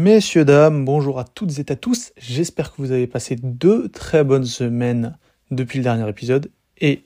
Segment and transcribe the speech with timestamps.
[0.00, 2.12] Messieurs, dames, bonjour à toutes et à tous.
[2.16, 5.18] J'espère que vous avez passé deux très bonnes semaines
[5.50, 6.52] depuis le dernier épisode.
[6.80, 7.02] Et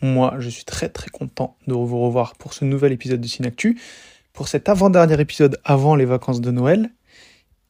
[0.00, 3.78] moi, je suis très très content de vous revoir pour ce nouvel épisode de Synactu,
[4.32, 6.88] pour cet avant-dernier épisode avant les vacances de Noël.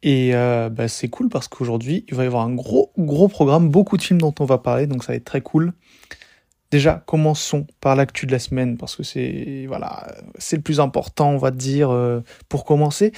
[0.04, 3.70] Et euh, bah, c'est cool parce qu'aujourd'hui, il va y avoir un gros gros programme,
[3.70, 5.72] beaucoup de films dont on va parler, donc ça va être très cool.
[6.70, 10.06] Déjà, commençons par l'actu de la semaine parce que c'est voilà,
[10.38, 13.10] c'est le plus important, on va dire, euh, pour commencer.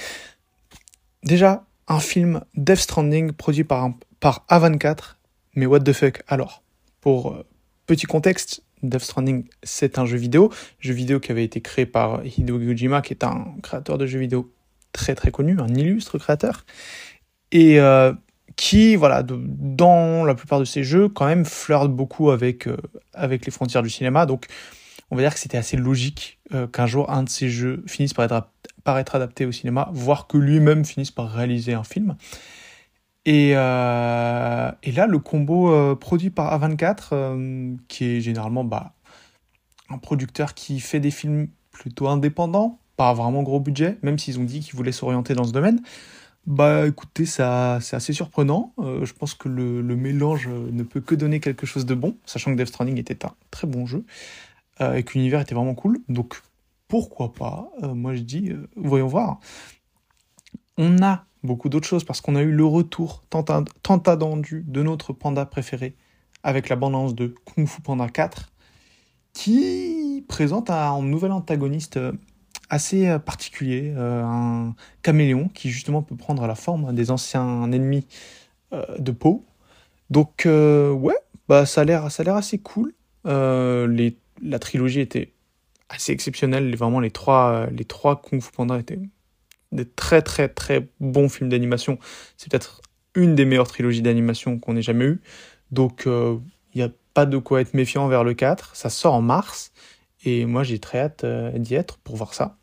[1.23, 5.15] Déjà, un film Death Stranding produit par, par A24,
[5.55, 6.63] mais what the fuck alors?
[6.99, 7.45] Pour euh,
[7.85, 12.25] petit contexte, Death Stranding c'est un jeu vidéo, jeu vidéo qui avait été créé par
[12.25, 14.53] Hideo Kojima, qui est un créateur de jeux vidéo
[14.91, 16.65] très très connu, un illustre créateur,
[17.51, 18.11] et euh,
[18.57, 22.77] qui, voilà, dans la plupart de ses jeux, quand même flirte beaucoup avec, euh,
[23.13, 24.25] avec les frontières du cinéma.
[24.25, 24.47] Donc,
[25.09, 26.39] on va dire que c'était assez logique
[26.71, 28.47] qu'un jour un de ses jeux finisse par être,
[28.83, 32.15] par être adapté au cinéma, voire que lui-même finisse par réaliser un film.
[33.25, 38.93] Et, euh, là, le combo produit par A24, qui est généralement bah,
[39.89, 44.43] un producteur qui fait des films plutôt indépendants, pas vraiment gros budget, même s'ils ont
[44.43, 45.81] dit qu'ils voulaient s'orienter dans ce domaine.
[46.45, 48.73] Bah écoutez, ça, c'est assez surprenant.
[48.79, 52.51] Euh, je pense que le, mélange ne peut que donner quelque chose de bon, sachant
[52.51, 54.03] que Death Stranding était un très bon jeu
[54.81, 55.99] euh, et que l'univers était vraiment cool.
[56.09, 56.41] Donc
[56.93, 59.39] pourquoi pas euh, Moi je dis, euh, voyons voir.
[60.77, 65.11] On a beaucoup d'autres choses parce qu'on a eu le retour tant, attendu de notre
[65.11, 65.95] panda préféré
[66.43, 68.51] avec la bande de Kung Fu Panda 4
[69.33, 71.99] qui présente un nouvel antagoniste
[72.69, 78.05] assez euh, particulier, euh, un caméléon qui justement peut prendre la forme des anciens ennemis
[78.99, 79.47] de peau.
[80.11, 81.17] Donc ouais,
[81.49, 82.93] bah ça a l'air ça a l'air assez cool.
[83.25, 85.32] la trilogie était
[85.93, 86.75] assez exceptionnelle.
[86.75, 88.99] Vraiment les trois les trois Kung Fu Panda étaient
[89.71, 91.99] des très très très bons films d'animation.
[92.37, 92.81] C'est peut-être
[93.15, 95.21] une des meilleures trilogies d'animation qu'on ait jamais eu.
[95.71, 96.41] Donc il
[96.75, 98.75] n'y a pas de quoi être méfiant vers le 4.
[98.75, 99.71] Ça sort en mars.
[100.25, 102.57] Et moi, j'ai très hâte d'y être pour voir ça.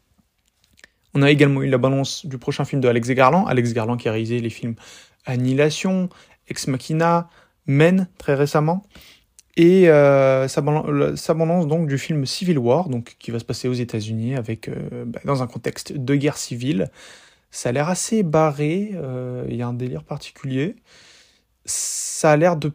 [1.14, 3.46] On a également eu la balance du prochain film de Alex Garland.
[3.46, 4.76] Alex Garland qui a réalisé les films
[5.26, 6.08] Annihilation,
[6.48, 7.28] Ex Machina,
[7.66, 8.82] Men très récemment.
[9.62, 13.74] Et euh, sa, balance donc du film Civil War, donc qui va se passer aux
[13.74, 16.90] États-Unis avec euh, bah, dans un contexte de guerre civile.
[17.50, 18.92] Ça a l'air assez barré.
[18.94, 20.76] Euh, il y a un délire particulier.
[21.66, 22.72] Ça a l'air de,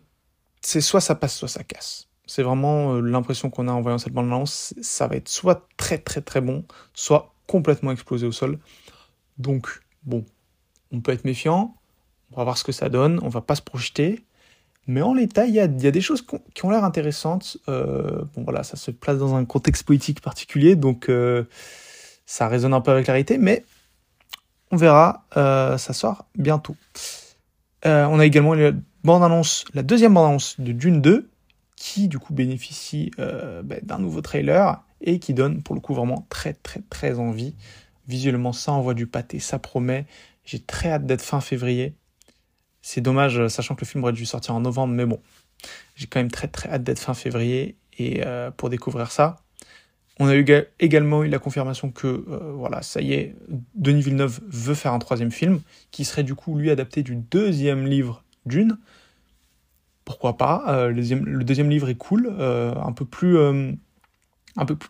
[0.61, 2.07] c'est soit ça passe, soit ça casse.
[2.27, 4.75] C'est vraiment l'impression qu'on a en voyant cette bande-annonce.
[4.79, 8.59] Ça va être soit très très très bon, soit complètement explosé au sol.
[9.39, 10.23] Donc, bon,
[10.91, 11.75] on peut être méfiant,
[12.31, 14.23] on va voir ce que ça donne, on va pas se projeter.
[14.87, 17.57] Mais en l'état, il y a, des choses qui ont l'air intéressantes.
[17.69, 21.45] Euh, bon, voilà, ça se place dans un contexte politique particulier, donc euh,
[22.25, 23.65] ça résonne un peu avec la réalité, mais
[24.71, 26.75] on verra, euh, ça sort bientôt.
[27.83, 28.71] On a également la
[29.03, 31.29] bande-annonce, la deuxième bande-annonce de Dune 2,
[31.75, 36.25] qui du coup bénéficie bah, d'un nouveau trailer et qui donne pour le coup vraiment
[36.29, 37.53] très très très envie.
[38.07, 40.07] Visuellement, ça envoie du pâté, ça promet.
[40.45, 41.93] J'ai très hâte d'être fin février.
[42.87, 45.19] C'est dommage, sachant que le film aurait dû sortir en novembre, mais bon,
[45.95, 49.37] j'ai quand même très très hâte d'être fin février et euh, pour découvrir ça.
[50.19, 50.45] On a eu
[50.79, 53.35] également eu la confirmation que euh, voilà, ça y est,
[53.73, 57.87] Denis Villeneuve veut faire un troisième film qui serait du coup lui adapté du deuxième
[57.87, 58.77] livre d'une.
[60.05, 63.71] Pourquoi pas euh, le, deuxième, livre est cool, euh, un peu plus euh,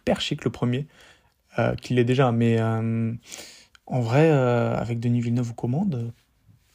[0.03, 0.85] perché que le premier,
[1.59, 2.33] euh, qu'il est déjà.
[2.33, 3.13] Mais euh,
[3.85, 6.11] en vrai, euh, avec Denis Villeneuve aux commandes,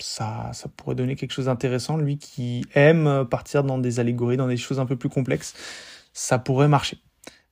[0.03, 1.97] ça, pourrait donner quelque chose d'intéressant.
[1.97, 5.55] Lui qui aime partir dans des allégories, dans des choses un peu plus complexes,
[6.13, 6.99] ça pourrait marcher.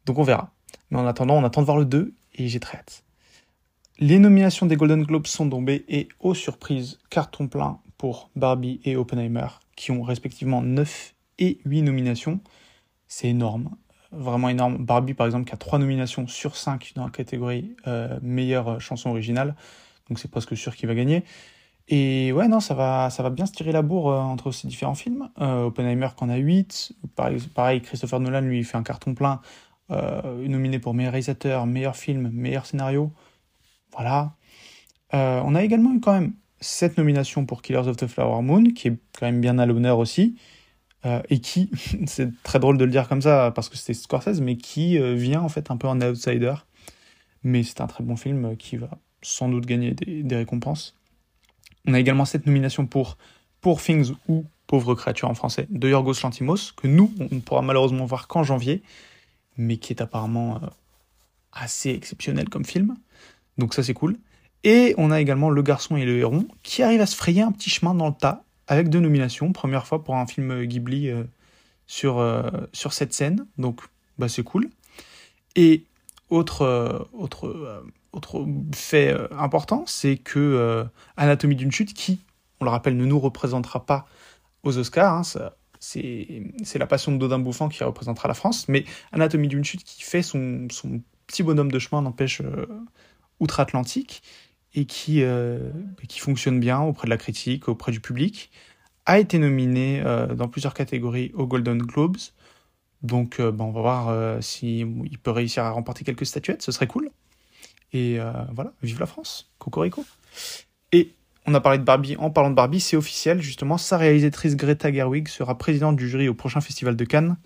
[0.06, 0.52] Donc on verra.
[0.90, 3.04] Mais en attendant, on attend de voir le 2 et j'ai très hâte.
[3.98, 8.96] Les nominations des Golden Globes sont tombées et, aux surprises, carton plein pour Barbie et
[8.96, 12.40] Oppenheimer, qui ont respectivement 9 et 8 nominations.
[13.08, 13.70] C'est énorme
[14.10, 14.78] vraiment énorme.
[14.78, 19.10] Barbie, par exemple, qui a 3 nominations sur 5 dans la catégorie euh, meilleure chanson
[19.10, 19.54] originale.
[20.08, 21.24] Donc c'est presque sûr qu'il va gagner.
[21.88, 24.68] Et ouais, non, ça va, ça va bien se tirer la bourre euh, entre ces
[24.68, 25.30] différents films.
[25.40, 26.92] Euh, Oppenheimer qui en a 8.
[27.54, 29.40] Pareil, Christopher Nolan, lui, fait un carton plein.
[29.90, 33.10] Euh, nominé pour meilleur réalisateur, meilleur film, meilleur scénario.
[33.92, 34.34] Voilà.
[35.14, 38.64] Euh, on a également eu quand même 7 nominations pour Killers of the Flower Moon,
[38.64, 40.36] qui est quand même bien à l'honneur aussi.
[41.30, 41.70] Et qui,
[42.06, 45.40] c'est très drôle de le dire comme ça parce que c'était Scorsese, mais qui vient
[45.40, 46.52] en fait un peu en outsider.
[47.42, 48.90] Mais c'est un très bon film qui va
[49.22, 50.97] sans doute gagner des, récompenses.
[51.88, 53.16] On a également cette nomination pour
[53.62, 58.04] Pour Things ou Pauvre créature en français de Yorgos Lantimos, que nous, on pourra malheureusement
[58.04, 58.82] voir qu'en janvier,
[59.56, 60.66] mais qui est apparemment euh,
[61.52, 62.94] assez exceptionnel comme film.
[63.56, 64.18] Donc ça c'est cool.
[64.64, 67.52] Et on a également Le Garçon et le Héron, qui arrive à se frayer un
[67.52, 69.50] petit chemin dans le tas, avec deux nominations.
[69.52, 71.24] Première fois pour un film Ghibli euh,
[71.86, 72.42] sur, euh,
[72.74, 73.80] sur cette scène, donc
[74.18, 74.68] bah, c'est cool.
[75.56, 75.84] Et
[76.30, 77.82] autre, euh, autre,
[78.12, 80.86] autre fait important, c'est que
[81.16, 82.20] Anatomie d'une chute, qui,
[82.60, 84.06] on le rappelle, ne nous représentera pas
[84.62, 85.22] aux Oscars, hein,
[85.80, 90.02] c'est la passion de Dodin Bouffant qui représentera la France, mais Anatomie d'une chute qui
[90.02, 92.42] fait son, son petit bonhomme de chemin, n'empêche,
[93.40, 94.22] outre-Atlantique,
[94.74, 95.70] et qui, euh,
[96.08, 98.50] qui fonctionne bien auprès de la critique, auprès du public,
[99.06, 102.18] a été nominé euh, dans plusieurs catégories aux Golden Globes.
[103.02, 106.86] Donc euh, bon, on va voir s'il peut réussir à remporter quelques statuettes, ce serait
[106.86, 107.10] cool.
[107.92, 108.18] Et
[108.52, 110.04] voilà, vive la France, Cocorico.
[110.92, 111.14] Et
[111.46, 114.92] on a parlé de Barbie, en parlant de Barbie, c'est officiel, justement, sa réalisatrice Greta
[114.92, 117.38] Gerwig sera présidente du jury au prochain festival de Cannes.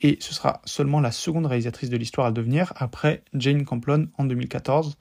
[0.00, 4.24] Et ce sera seulement la seconde réalisatrice de l'histoire à devenir, après Jane Campion en
[4.24, 4.96] 2014.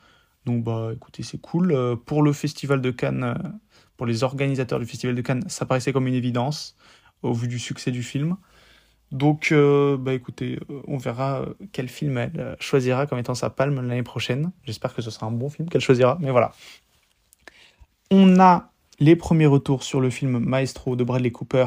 [0.46, 1.72] Donc bah écoutez, c'est cool.
[1.72, 3.50] Euh, pour le festival de Cannes, euh,
[3.98, 6.76] pour les organisateurs du festival de Cannes, ça paraissait comme une évidence
[7.24, 8.38] au vu du succès du film.
[9.12, 14.04] Donc euh, bah écoutez, on verra quel film elle choisira comme étant sa palme l'année
[14.04, 14.52] prochaine.
[14.64, 16.52] J'espère que ce sera un bon film qu'elle choisira, mais voilà.
[18.12, 21.66] On a les premiers retours sur le film Maestro de Bradley Cooper.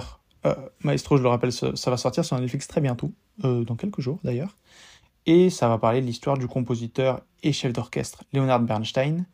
[0.83, 4.57] Maestro, je le rappelle, ça, va sortir sur Netflix très bientôt, dans quelques jours d'ailleurs
[5.27, 9.27] et ça va parler de l'histoire du compositeur et chef d'orchestre Leonard Bernstein.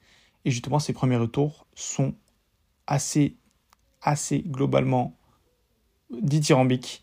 [0.44, 2.14] Et justement, ses premiers retours sont
[2.87, 3.37] assez,
[4.02, 5.16] assez globalement
[6.10, 7.02] dithyrambiques.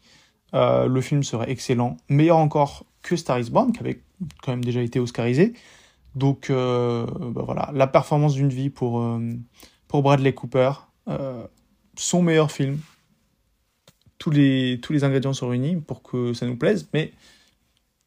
[0.53, 4.01] Euh, le film serait excellent, meilleur encore que Star is Born, qui avait
[4.41, 5.53] quand même déjà été oscarisé.
[6.15, 9.19] Donc euh, bah voilà, la performance d'une vie pour, euh,
[9.87, 10.71] pour Bradley Cooper,
[11.97, 12.79] son meilleur film.
[14.17, 17.11] Tous les, tous les ingrédients sont réunis pour que ça nous plaise, mais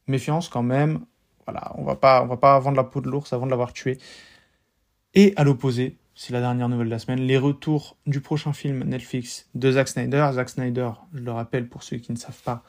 [0.07, 1.01] méfiance quand même.
[1.45, 3.97] Voilà, on va pas, va pas vendre la peau de l'ours avant de l'avoir tué.
[5.13, 8.83] Et à l'opposé, c'est la dernière nouvelle de la semaine, les retours du prochain film
[8.83, 10.31] Netflix de Zack Snyder.
[10.33, 12.61] Zack Snyder, je le rappelle pour ceux qui ne savent pas,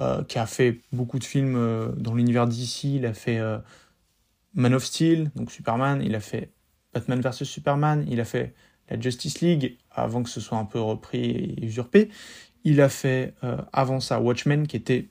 [0.00, 2.96] euh, qui a fait beaucoup de films euh, dans l'univers d'ici.
[2.96, 3.58] Il a fait euh,
[4.54, 6.02] Man of Steel, donc Superman.
[6.04, 6.50] Il a fait
[6.92, 8.04] Batman vs Superman.
[8.10, 8.52] Il a fait
[8.90, 12.08] la Justice League avant que ce soit un peu repris et usurpé.
[12.64, 13.32] Il a fait
[13.72, 15.08] avant ça Watchmen, qui était,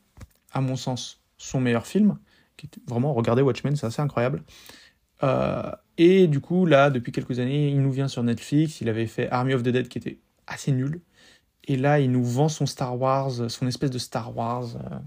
[0.52, 2.18] à mon sens, son meilleur film.
[2.58, 4.44] Qui vraiment, regardez Watchmen, c'est assez incroyable.
[5.24, 8.82] Euh, et du coup, là, depuis quelques années, il nous vient sur Netflix.
[8.82, 11.02] Il avait fait Army of the Dead qui était assez nul.
[11.66, 14.98] Et là, il nous vend son Star Wars, son espèce de Star Wars euh,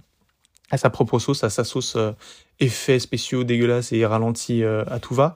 [0.71, 2.13] à sa propre sauce, à sa sauce euh,
[2.59, 5.35] effets spéciaux dégueulasses et ralentis à tout va,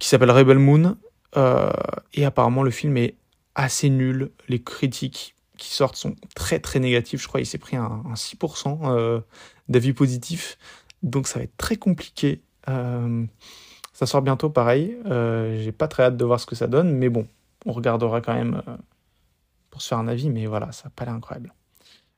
[0.00, 0.96] qui s'appelle Rebel Moon.
[2.14, 3.14] et apparemment, le film est
[3.54, 4.32] assez nul.
[4.48, 7.22] Les critiques qui sortent sont très très négatives.
[7.22, 9.22] Je crois qu'il s'est pris un, un 6%
[9.68, 10.58] d'avis positifs.
[11.04, 12.42] Donc ça va être très compliqué.
[13.96, 14.94] Ça sort bientôt, pareil.
[15.06, 17.26] Euh, j'ai pas très hâte de voir ce que ça donne, mais bon,
[17.64, 18.76] on regardera quand même euh,
[19.70, 20.28] pour se faire un avis.
[20.28, 21.54] Mais voilà, ça n'a pas l'air incroyable.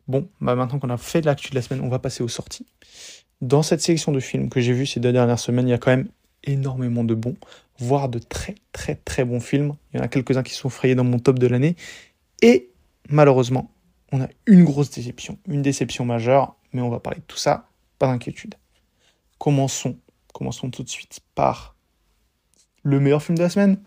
[0.08, 2.67] Bon, bah maintenant qu'on a fait l'actu de la semaine, on va passer aux sorties.
[3.41, 5.79] Dans cette sélection de films que j'ai vu ces deux dernières semaines, il y a
[5.79, 6.08] quand même
[6.44, 7.36] énormément de bons,
[7.79, 9.74] voire de très très très bons films.
[9.93, 11.76] Il y en a quelques-uns qui sont frayés dans mon top de l'année.
[12.43, 12.70] Et
[13.08, 13.70] malheureusement,
[14.10, 17.69] on a une grosse déception, une déception majeure mais on va parler de tout ça,
[17.98, 18.55] pas d'inquiétude.
[19.38, 19.96] Commençons,
[20.38, 21.74] commençons tout de suite par
[22.84, 23.82] le meilleur film de la semaine,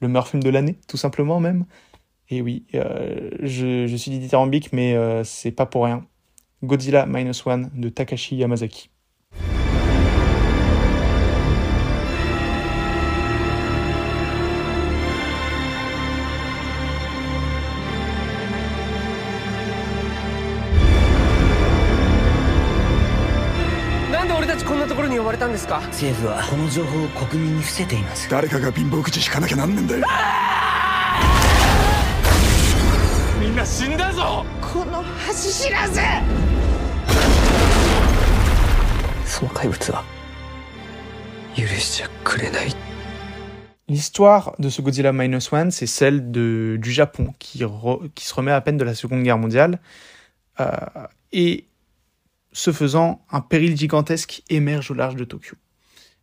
[0.00, 1.64] le meilleur film de l'année, tout simplement même.
[2.28, 6.06] Et oui, euh, je, je, suis dithyrambique, mais euh, c'est pas pour rien.
[6.62, 8.90] Godzilla Minus One de Takashi Yamazaki.
[25.65, 30.05] ですか政府はこの情報を国民に伏せています誰かが貧乏口引かなきゃなんねんだよ
[33.39, 35.99] みんな死んだぞこの恥知らず
[39.25, 40.03] その怪物は
[41.55, 42.75] 許しちゃくれない
[43.87, 48.33] L'histoire de ce Godzilla Minus One, c'est celle de, du Japon qui, re, qui se
[48.33, 49.79] remet à peine de la Seconde Guerre mondiale.
[50.61, 50.67] Euh,
[51.33, 51.65] et
[52.56, 55.56] ce faisant, un péril gigantesque émerge au large de Tokyo.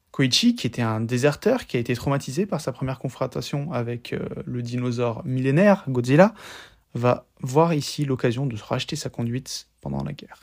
[0.09, 4.27] Koichi, qui était un déserteur, qui a été traumatisé par sa première confrontation avec euh,
[4.43, 6.33] le dinosaure millénaire, Godzilla,
[6.95, 10.39] va voir ici l'occasion de racheter sa conduite pendant la guerre.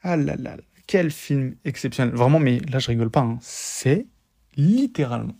[0.00, 2.14] Ah là là, quel film exceptionnel.
[2.14, 3.38] Vraiment, mais là je rigole pas, hein.
[3.42, 4.06] c'est
[4.56, 5.36] littéralement.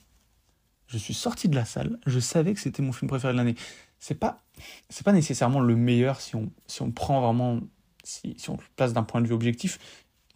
[0.88, 3.56] Je suis sorti de la salle, je savais que c'était mon film préféré de l'année.
[3.98, 4.42] C'est pas,
[5.06, 7.60] pas nécessairement le meilleur si on, si on prend vraiment
[8.08, 9.78] si, on le place d'un point de vue objectif,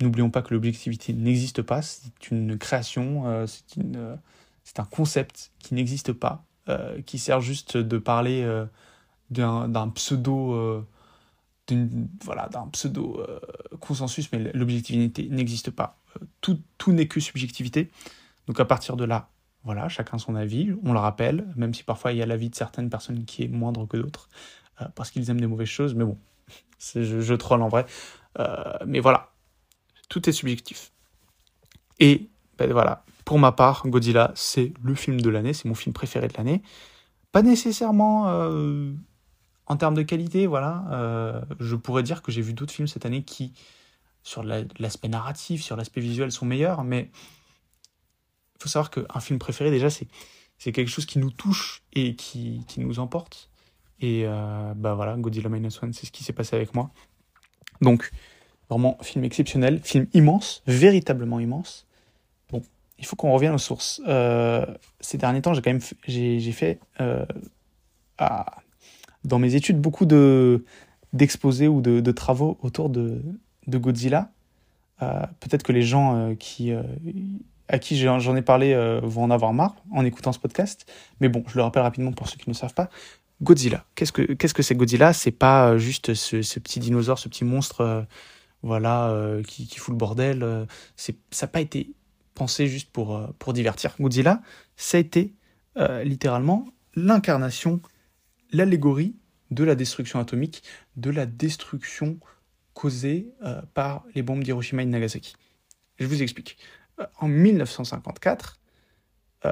[0.01, 3.47] n'oublions pas que l'objectivité n'existe pas, c'est une création, euh,
[3.97, 4.17] euh,
[4.65, 6.45] c'est un concept qui n'existe pas,
[7.07, 8.47] qui sert juste de parler
[9.31, 10.87] d'un pseudo
[12.25, 13.27] voilà, d'un pseudo
[13.81, 15.99] consensus, mais l'objectivité n'existe pas.
[16.41, 17.91] Tout, n'est que subjectivité.
[18.47, 19.31] Donc à partir de là,
[19.65, 22.55] voilà, chacun son avis, on le rappelle, même si parfois il y a l'avis de
[22.55, 24.29] certaines personnes qui est moindre que d'autres,
[24.81, 26.19] euh, parce qu'ils aiment des mauvaises choses, mais bon,
[26.95, 27.87] je, je troll en vrai.
[28.39, 28.55] Euh,
[28.87, 29.33] mais voilà,
[30.09, 30.93] tout est subjectif.
[31.99, 35.93] Et ben voilà, pour ma part, Godzilla, c'est le film de l'année, c'est mon film
[35.93, 36.63] préféré de l'année.
[37.31, 38.93] Pas nécessairement euh,
[39.67, 41.45] en termes de qualité, voilà.
[41.61, 43.53] je pourrais dire que j'ai vu d'autres films cette année qui,
[44.23, 47.11] sur l'aspect narratif, sur l'aspect visuel, sont meilleurs, mais
[48.59, 50.09] faut savoir qu'un film préféré, déjà, c'est,
[50.59, 53.52] quelque chose qui nous touche et qui nous emporte.
[54.03, 56.91] Et euh, bah voilà, Godzilla Minus One, c'est ce qui s'est passé avec moi.
[57.81, 58.11] Donc,
[58.69, 61.87] vraiment, film exceptionnel, film immense, véritablement immense.
[62.51, 62.63] Bon,
[62.99, 64.03] il faut qu'on revienne aux sources.
[64.09, 64.67] Euh,
[65.01, 67.25] ces derniers temps, j'ai quand même j'ai, fait euh,
[69.25, 70.65] dans mes études beaucoup de,
[71.13, 73.23] d'exposés ou de, travaux autour de,
[73.69, 74.33] de Godzilla.
[74.99, 76.73] peut-être que les gens qui
[77.69, 80.91] à qui j'en ai parlé vont en avoir marre en écoutant ce podcast.
[81.21, 82.91] Mais bon, je le rappelle rapidement pour ceux qui ne savent pas.
[83.43, 83.85] Godzilla.
[83.95, 84.13] Qu'est-ce
[84.55, 85.13] que c'est Godzilla?
[85.13, 88.03] C'est pas euh, juste ce, petit dinosaure, ce petit monstre, euh,
[88.63, 89.13] voilà,
[89.47, 90.69] qui, qui, fout le bordel.
[90.95, 91.91] c'est ça n'a pas été
[92.35, 93.97] pensé juste pour pour divertir.
[93.99, 94.41] Godzilla,
[94.77, 95.35] ça a été
[96.05, 97.81] littéralement l'incarnation,
[98.53, 99.17] l'allégorie
[99.51, 100.63] de la destruction atomique,
[100.95, 102.21] de la destruction
[102.73, 103.33] causée
[103.75, 105.35] par les bombes d'Hiroshima et de Nagasaki.
[105.99, 106.57] Je vous explique
[107.19, 108.61] en 1954,
[109.45, 109.51] euh,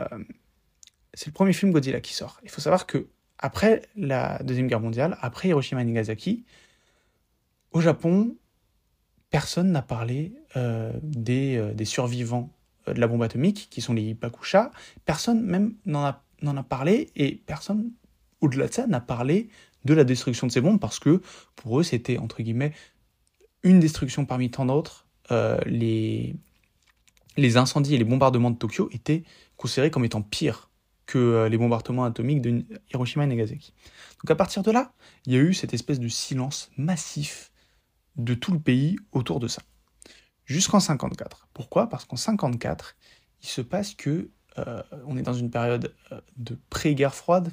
[1.14, 2.40] c'est le premier film Godzilla qui sort.
[2.42, 3.08] Il faut savoir que
[3.40, 6.44] après la Deuxième Guerre mondiale, après Hiroshima et Nagasaki,
[7.72, 8.36] au Japon,
[9.30, 12.52] personne n'a parlé euh, des, euh, des, survivants
[12.86, 14.70] de la bombe atomique, qui sont les Hibakusha.
[15.06, 17.92] Personne même n'en a, a, parlé, et personne,
[18.40, 19.48] au-delà de ça, n'a parlé
[19.86, 21.22] de la destruction de ces bombes, parce que
[21.56, 22.72] pour eux, c'était, entre guillemets,
[23.62, 25.06] une destruction parmi tant d'autres.
[25.66, 26.34] les,
[27.36, 29.22] les incendies et les bombardements de Tokyo étaient
[29.56, 30.69] considérés comme étant pires
[31.10, 33.74] que euh, les bombardements atomiques de Hiroshima et Nagasaki.
[34.22, 34.92] Donc à partir de là,
[35.26, 37.50] il y a eu cette espèce de silence massif
[38.14, 39.60] de tout le pays autour de ça.
[40.44, 41.48] Jusqu'en 54.
[41.52, 41.88] Pourquoi?
[41.88, 42.96] Parce qu'en 54,
[43.42, 47.52] il se passe que euh, on est dans une période euh, de pré-guerre froide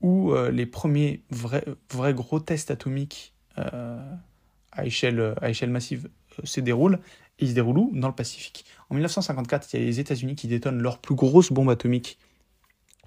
[0.00, 1.64] où les premiers vrais,
[2.12, 6.10] gros tests atomiques à, échelle, à échelle massive
[6.42, 6.98] se déroulent
[7.38, 7.90] et ils se déroulent où?
[7.94, 8.66] Dans le Pacifique.
[8.90, 12.18] En 1954, il y a les États-Unis qui détonnent leur plus grosse bombe atomique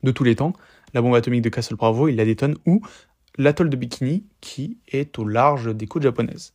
[0.04, 0.54] de tous les temps.
[0.94, 2.82] La bombe atomique de Castle Bravo, ils la détonnent où
[3.38, 6.54] L'atoll de Bikini, qui est au large des côtes japonaises.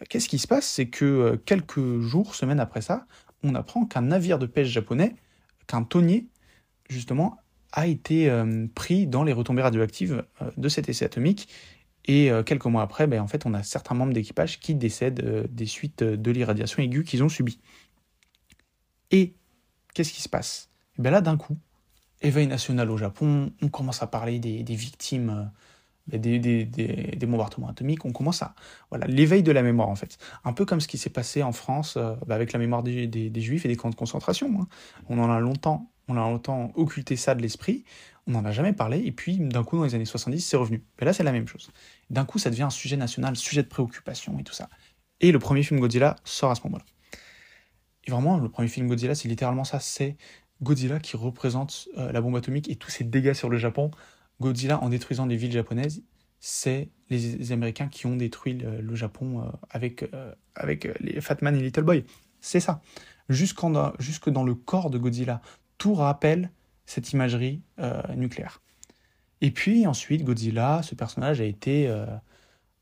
[0.00, 0.66] Euh, qu'est-ce qui se passe?
[0.66, 3.06] C'est que euh, quelques jours, semaines après ça,
[3.42, 5.14] on apprend qu'un navire de pêche japonais,
[5.66, 6.28] qu'un tonnier,
[6.90, 7.38] justement,
[7.72, 10.24] a été euh, pris dans les retombées radioactives
[10.56, 11.48] de cet essai atomique
[12.10, 15.66] et quelques mois après, ben, en fait, on a certains membres d'équipage qui décèdent des
[15.66, 17.60] suites de l'irradiation aiguë qu'ils ont subie.
[19.10, 19.34] Et
[19.92, 20.70] qu'est-ce qui se passe?
[20.98, 21.58] Et bien là, d'un coup,
[22.20, 25.50] éveil national au Japon, on commence à parler des, victimes
[26.06, 28.54] ben, des, des, bombardements atomiques, on commence à...
[28.90, 30.18] Voilà, l'éveil de la mémoire, en fait.
[30.44, 33.64] Un peu comme ce qui s'est passé en France ben, avec la mémoire des, Juifs
[33.64, 34.50] et des camps de concentration.
[34.60, 34.66] Hein.
[35.08, 37.84] On en a longtemps on a longtemps occulté ça de l'esprit,
[38.26, 40.82] on n'en a jamais parlé, et puis d'un coup, dans les années 70, c'est revenu.
[40.98, 41.70] Et là, c'est la même chose.
[42.10, 44.68] D'un coup, ça devient un sujet national, sujet de préoccupation et tout ça.
[45.20, 46.84] Et le premier film Godzilla sort à ce moment-là.
[48.06, 50.16] Et vraiment, le premier film Godzilla, c'est littéralement ça, c'est
[50.62, 53.90] Godzilla qui représente euh, la bombe atomique et tous ces dégâts sur le Japon.
[54.40, 56.02] Godzilla, en détruisant des villes japonaises,
[56.40, 61.56] c'est les, Américains qui ont détruit le, Japon euh, avec, euh, avec les Fat Man
[61.56, 62.04] et Little Boy.
[62.40, 62.80] C'est ça.
[63.28, 65.40] jusque dans le corps de Godzilla,
[65.78, 66.50] tout rappelle
[66.88, 68.62] cette imagerie euh, nucléaire.
[69.40, 72.06] Et puis ensuite, Godzilla, ce personnage a été, euh,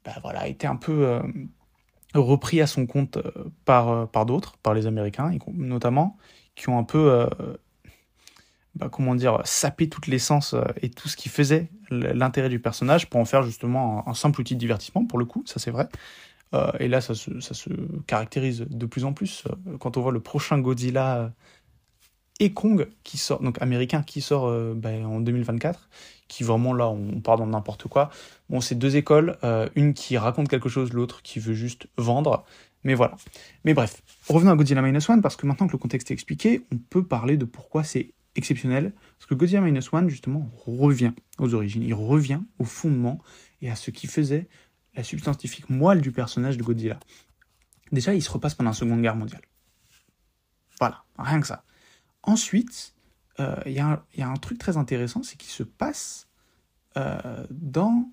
[0.04, 1.21] bah voilà, a été un peu euh,
[2.14, 3.18] repris à son compte
[3.64, 6.16] par, par d'autres, par les Américains notamment,
[6.54, 7.28] qui ont un peu,
[8.76, 13.21] bah, comment dire, sapé toute l'essence et tout ce qui faisait l'intérêt du personnage pour
[13.21, 15.88] en faire justement un, simple outil de divertissement, pour le coup, ça c'est vrai.
[16.78, 17.71] et là, ça se, ça se,
[18.06, 19.45] caractérise de plus en plus.
[19.80, 21.33] quand on voit le prochain Godzilla
[22.40, 25.88] et Kong qui sort donc américain qui sort euh, ben, en 2024
[26.28, 28.11] qui vraiment là on part dans n'importe quoi
[28.50, 32.45] bon c'est deux écoles euh, une qui raconte quelque chose l'autre qui veut juste vendre
[32.85, 33.16] mais voilà
[33.64, 36.66] mais bref revenons à Godzilla Minus One parce que maintenant que le contexte est expliqué
[36.73, 41.54] on peut parler de pourquoi c'est exceptionnel parce que Godzilla Minus One justement revient aux
[41.54, 41.82] origines.
[41.82, 43.20] Il revient au fondement
[43.62, 44.48] et à ce qui faisait
[44.94, 46.98] la substance scientifique moelle du personnage de Godzilla.
[47.92, 49.42] Déjà il se repasse pendant la seconde guerre mondiale.
[50.78, 51.64] Voilà rien que ça.
[52.22, 52.94] Ensuite,
[53.40, 56.28] euh, il y, y, a un truc très intéressant, c'est qu'il se passe
[57.50, 58.08] dans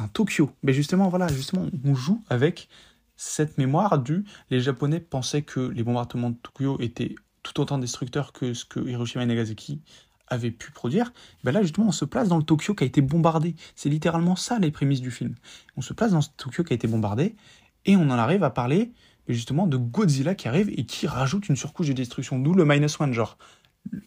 [0.00, 0.50] un Tokyo.
[0.62, 2.68] Mais justement, voilà, justement, on joue avec
[3.16, 7.14] cette mémoire du les Japonais pensaient que les bombardements de Tokyo étaient
[7.44, 9.80] tout autant destructeurs que ce que Hiroshima et Nagasaki
[10.26, 11.12] avaient pu produire.
[11.44, 13.54] Ben là, justement, on se place dans le Tokyo qui a été bombardé.
[13.76, 15.36] C'est littéralement ça les prémices du film.
[15.76, 17.36] On se place dans ce Tokyo qui a été bombardé
[17.84, 18.92] et on en arrive à parler
[19.28, 22.38] justement de Godzilla qui arrive et qui rajoute une surcouche de destruction.
[22.38, 23.38] D'où le minus one, genre.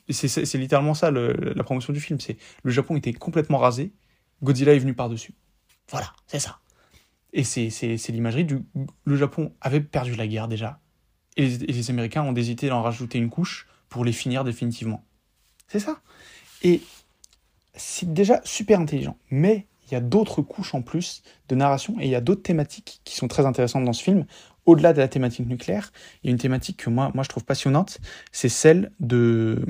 [0.10, 2.20] C'est littéralement ça la promotion du film.
[2.20, 3.94] C'est le Japon était complètement rasé,
[4.42, 5.36] Godzilla est venu par-dessus.
[5.92, 6.58] Voilà, c'est ça.
[7.32, 8.64] Et c'est l'imagerie du.
[9.06, 10.80] Le Japon avait perdu la guerre déjà.
[11.38, 15.04] Et les, Américains ont hésité d'en rajouter une couche pour les finir définitivement.
[15.68, 16.02] C'est ça.
[16.64, 16.82] Et
[17.76, 19.18] c'est déjà super intelligent.
[19.30, 22.42] Mais il y a d'autres couches en plus de narration et il y a d'autres
[22.42, 24.26] thématiques qui sont très intéressantes dans ce film.
[24.66, 28.00] Au-delà de la thématique nucléaire, il y a une thématique que moi, je trouve passionnante,
[28.34, 29.64] c'est celle de,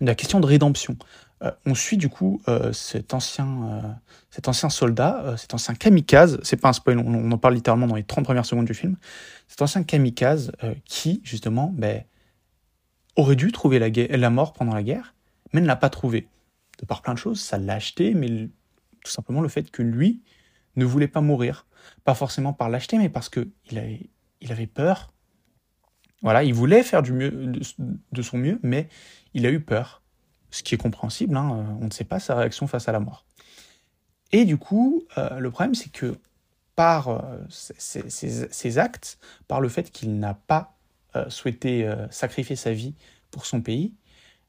[0.00, 0.96] de la question de rédemption.
[1.42, 3.80] Euh, on suit du coup euh, cet, ancien, euh,
[4.30, 7.94] cet ancien soldat, cet ancien kamikaze, c'est pas un spoil, on, en parle littéralement dans
[7.94, 8.96] les 30 premières secondes du film,
[9.50, 10.52] cet ancien kamikaze
[10.84, 12.04] qui, justement, ben,
[13.16, 15.16] aurait dû trouver la, mort pendant la guerre,
[15.52, 16.28] mais ne l'a pas trouvé.
[16.78, 18.48] De par plein de choses, ça l'a acheté, mais
[19.04, 20.22] tout simplement le fait que lui
[20.76, 21.66] ne voulait pas mourir.
[22.04, 24.08] Pas forcément par l'acheter, mais parce qu'il avait,
[24.40, 25.12] il avait peur.
[26.22, 27.52] Voilà, il voulait faire du mieux,
[28.12, 28.88] de son mieux, mais
[29.34, 30.00] il a eu peur
[30.50, 33.00] ce qui est compréhensible, hein, euh, on ne sait pas sa réaction face à la
[33.00, 33.24] mort.
[34.32, 36.16] Et du coup, euh, le problème, c'est que
[36.80, 37.20] par euh,
[37.50, 39.18] ces, actes,
[39.48, 40.78] par le fait qu'il n'a pas
[41.28, 42.94] souhaité sacrifier sa vie
[43.30, 43.92] pour son pays,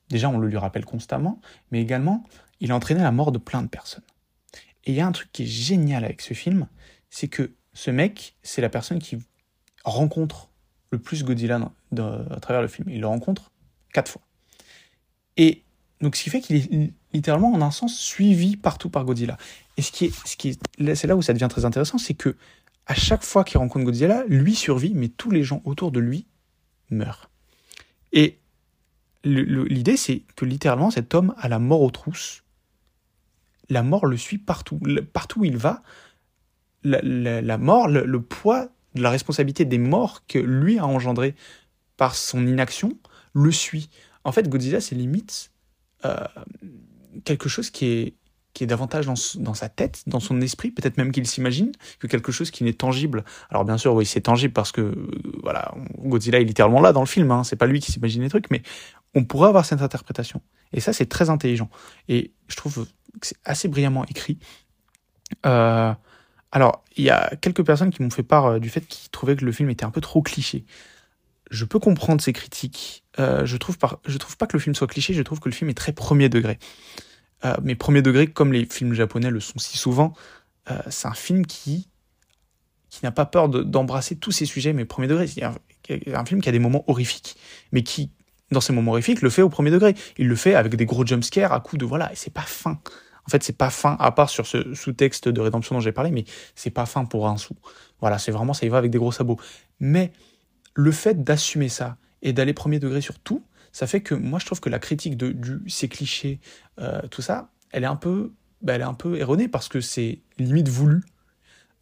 [0.09, 1.41] déjà on le lui rappelle constamment,
[1.71, 2.23] mais également,
[2.61, 4.05] il a entraîné la mort de plein de personnes.
[4.85, 6.67] Et il y a un truc qui est génial avec ce film,
[7.09, 9.17] c'est que ce mec, c'est la personne qui
[9.83, 10.47] rencontre
[10.91, 11.59] le plus Godzilla
[11.97, 12.87] à travers le film.
[12.89, 13.51] Il le rencontre
[13.91, 14.21] quatre fois.
[15.35, 15.65] Et
[15.99, 19.37] donc, ce qui fait qu'il est littéralement, en un sens, suivi partout par Godzilla.
[19.77, 22.13] Et ce qui est, ce qui est, c'est là où ça devient très intéressant, c'est
[22.13, 22.35] que
[22.87, 26.25] à chaque fois qu'il rencontre Godzilla, lui survit, mais tous les gens autour de lui
[26.89, 27.29] meurent.
[28.11, 28.39] Et
[29.23, 32.43] l'idée, c'est que littéralement, cet homme a la mort aux trousses.
[33.69, 34.79] La mort le suit partout.
[35.13, 35.83] Partout où il va,
[36.83, 41.35] la, mort, le, le, poids de la responsabilité des morts que lui a engendré
[41.95, 42.97] par son inaction,
[43.33, 43.89] le suit.
[44.23, 45.51] En fait, Godzilla, c'est limite
[46.05, 46.15] euh,
[47.23, 48.15] quelque chose qui est,
[48.53, 52.07] qui est davantage dans, dans, sa tête, dans son esprit, peut-être même qu'il s'imagine, que
[52.07, 53.23] quelque chose qui n'est tangible.
[53.49, 55.09] Alors bien sûr, oui, c'est tangible parce que euh,
[55.41, 58.29] voilà, Godzilla est littéralement là dans le film, hein, c'est pas lui qui s'imagine les
[58.29, 58.61] trucs, mais
[59.13, 60.41] on pourrait avoir cette interprétation.
[60.73, 61.69] Et ça, c'est très intelligent.
[62.07, 62.85] Et je trouve
[63.19, 64.37] que c'est assez brillamment écrit.
[65.45, 65.93] Euh,
[66.51, 69.45] alors, il y a quelques personnes qui m'ont fait part du fait qu'ils trouvaient que
[69.45, 70.65] le film était un peu trop cliché
[71.51, 73.03] je peux comprendre ces critiques.
[73.19, 75.13] Euh, je trouve trouve pas que le film soit cliché.
[75.13, 76.57] Je trouve que le film est très premier degré.
[77.45, 80.13] Euh, mais premier degré, comme les films japonais le sont si souvent,
[80.71, 81.87] euh, c'est un film qui
[82.89, 84.73] qui n'a pas peur d'embrasser tous ces sujets.
[84.73, 85.53] Mais premier degré, c'est un,
[86.13, 87.37] un, film qui a des moments horrifiques,
[87.71, 88.11] mais qui,
[88.51, 89.95] dans ces moments horrifiques, le fait au premier degré.
[90.17, 92.81] Il le fait avec des gros jumpscares à coups de voilà, et c'est pas fin.
[93.25, 96.11] En fait, c'est pas fin, à part sur ce sous-texte de rédemption dont j'ai parlé,
[96.11, 97.55] mais c'est pas fin pour un sou.
[98.01, 99.39] Voilà, c'est vraiment, ça y va avec des gros sabots.
[99.79, 100.11] Mais
[100.73, 104.45] le fait d'assumer ça et d'aller premier degré sur tout, ça fait que moi je
[104.45, 106.39] trouve que la critique de du ces clichés,
[106.79, 109.81] euh, tout ça, elle est un peu, bah, elle est un peu erronée parce que
[109.81, 111.03] c'est limite voulu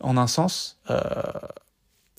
[0.01, 0.79] en un sens.
[0.89, 1.01] Euh,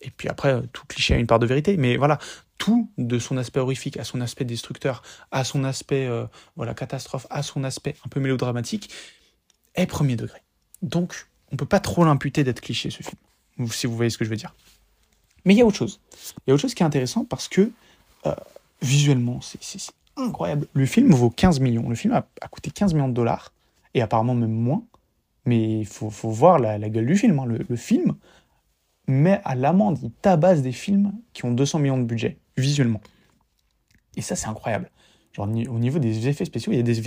[0.02, 2.18] et puis après, tout cliché a une part de vérité, mais voilà,
[2.58, 7.26] tout de son aspect horrifique à son aspect destructeur, à son aspect euh, voilà catastrophe,
[7.30, 8.90] à son aspect un peu mélodramatique,
[9.74, 10.40] est premier degré.
[10.82, 14.24] Donc, on peut pas trop l'imputer d'être cliché ce film, si vous voyez ce que
[14.24, 14.54] je veux dire.
[15.44, 16.00] Mais il y a autre chose.
[16.38, 17.70] Il y a autre chose qui est intéressant parce que
[18.26, 18.34] euh,
[18.82, 19.60] visuellement, c'est
[20.16, 20.66] incroyable.
[20.72, 21.88] Le film vaut 15 millions.
[21.88, 23.52] Le film a, coûté 15 millions de dollars
[23.94, 24.82] et apparemment même moins.
[25.46, 27.38] Mais il faut, voir la, gueule du film.
[27.38, 27.46] Hein.
[27.46, 28.14] Le, film
[29.08, 33.00] met à l'amende, il tabasse des films qui ont 200 millions de budget, visuellement.
[34.16, 34.90] Et ça, c'est incroyable.
[35.32, 36.98] Genre, au niveau des effets spéciaux, il y a des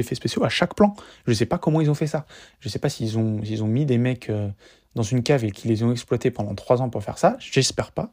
[0.00, 0.94] effets, spéciaux à chaque plan.
[1.26, 2.26] Je ne sais pas comment ils ont fait ça.
[2.60, 4.48] Je ne sais pas s'ils ont, ont mis des mecs euh,
[4.96, 7.36] dans une cave et qu'ils les ont exploités pendant trois ans pour faire ça.
[7.38, 8.12] J'espère pas.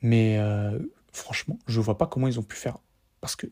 [0.00, 0.78] Mais euh,
[1.12, 2.78] franchement, je vois pas comment ils ont pu faire.
[3.20, 3.46] Parce que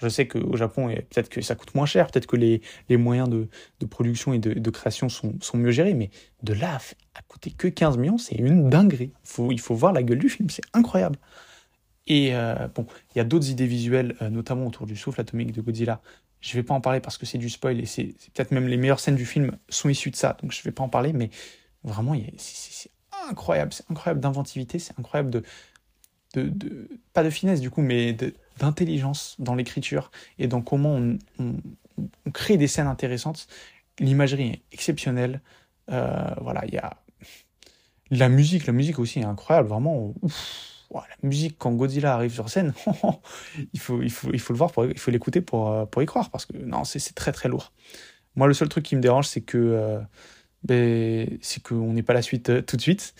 [0.00, 3.28] je sais qu'au Japon, peut-être que ça coûte moins cher, peut-être que les, les, moyens
[3.28, 3.48] de,
[3.80, 6.10] de, production et de, création sont, sont, mieux gérés, mais
[6.42, 6.78] de là
[7.14, 9.12] à coûter que 15 millions, c'est une dinguerie.
[9.50, 11.18] Il faut voir la gueule du film, c'est incroyable.
[12.06, 15.52] Et euh, bon, il y a d'autres idées visuelles, euh, notamment autour du souffle atomique
[15.52, 16.00] de Godzilla,
[16.40, 18.76] je vais pas en parler parce que c'est du spoil et c'est peut-être même les
[18.76, 21.30] meilleures scènes du film sont issues de ça, donc je vais pas en parler, mais
[21.84, 22.90] vraiment, c'est
[23.28, 25.42] incroyable, c'est incroyable d'inventivité, c'est incroyable de,
[27.12, 28.16] pas de finesse du coup, mais
[28.58, 31.00] d'intelligence dans l'écriture et dans comment
[31.38, 31.56] on,
[32.32, 33.48] crée des scènes intéressantes.
[33.98, 35.40] L'imagerie est exceptionnelle.
[35.90, 36.96] Euh, voilà, il y a
[38.10, 40.14] la musique, la musique aussi est incroyable, vraiment.
[40.94, 42.72] La musique quand Godzilla arrive sur scène,
[43.72, 44.00] il faut,
[45.10, 47.72] l'écouter pour, euh, pour y croire parce que non, c'est très très lourd.
[48.36, 50.00] Moi, le seul truc qui me dérange, c'est que euh,
[50.62, 53.14] ben, qu'on n'est pas la suite tout de suite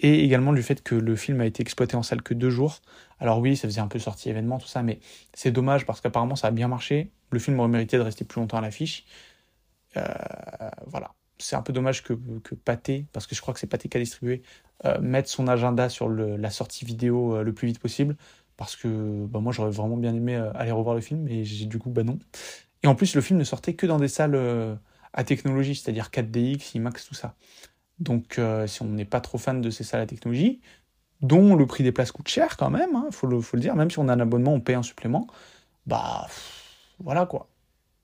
[0.00, 2.80] et également du fait que le film a été exploité en salle que deux jours.
[3.20, 5.00] Alors oui, ça faisait un peu sortie événement, tout ça, mais
[5.32, 7.10] c'est dommage parce qu'apparemment ça a bien marché.
[7.30, 9.06] Le film aurait mérité de rester plus longtemps à l'affiche.
[9.96, 10.02] Euh,
[10.86, 11.14] voilà.
[11.38, 13.96] C'est un peu dommage que, que Pathé, parce que je crois que c'est Pathé qui
[13.96, 14.42] a distribué,
[14.84, 18.16] euh, mette son agenda sur la sortie vidéo euh, le plus vite possible.
[18.56, 21.78] Parce que bah, moi j'aurais vraiment bien aimé aller revoir le film, et j'ai du
[21.78, 22.18] coup, bah non.
[22.84, 24.78] Et en plus, le film ne sortait que dans des salles
[25.14, 27.34] à technologie, c'est-à-dire 4DX, IMAX, tout ça.
[27.98, 30.60] Donc, euh, si on n'est pas trop fan de ces salles à technologie,
[31.20, 33.90] dont le prix des places coûte cher quand même, il hein, faut, le, dire, même
[33.90, 35.26] si on a un abonnement, on paye un supplément,
[35.86, 36.26] bah
[36.98, 37.48] voilà quoi.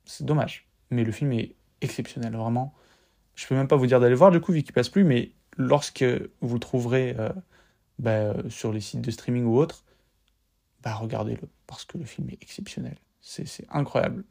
[0.04, 0.68] C'est dommage.
[0.90, 2.74] Mais le film est exceptionnel, vraiment.
[3.40, 5.30] Je peux même pas vous dire d'aller voir du coup, vu qu'il passe plus, mais
[5.56, 6.04] lorsque
[6.42, 7.30] vous le trouverez euh,
[7.98, 9.82] bah, sur les sites de streaming ou autres,
[10.82, 12.96] bah regardez-le, parce que le film est exceptionnel.
[13.22, 14.24] C'est incroyable.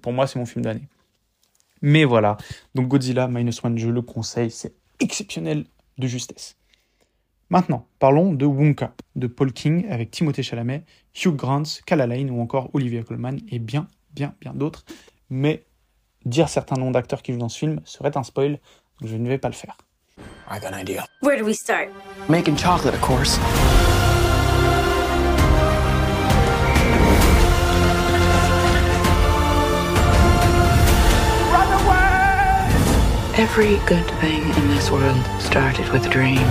[0.00, 0.88] Pour moi, c'est mon film d'année.
[1.82, 2.36] Mais voilà,
[2.74, 5.64] donc Godzilla Minus One, je le conseille, c'est exceptionnel
[5.98, 6.56] de justesse.
[7.48, 12.70] Maintenant, parlons de Wonka, de Paul King avec Timothée Chalamet, Hugh Grant, Calla ou encore
[12.72, 14.84] Olivia Colman et bien, bien, bien d'autres.
[15.30, 15.64] Mais
[16.24, 18.58] dire certains noms d'acteurs qui jouent dans ce film serait un spoil,
[19.00, 19.76] donc je ne vais pas le faire.
[20.50, 21.04] I got an idea.
[21.22, 21.88] Where do we start?
[22.28, 23.38] Making chocolate, of course.
[33.38, 36.46] Every good thing in this world started with a dream.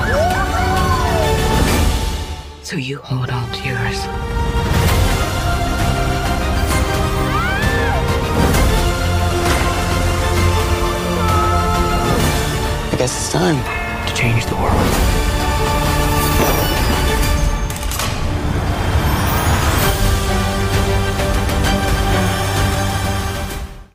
[2.63, 4.81] So you hold on to yours.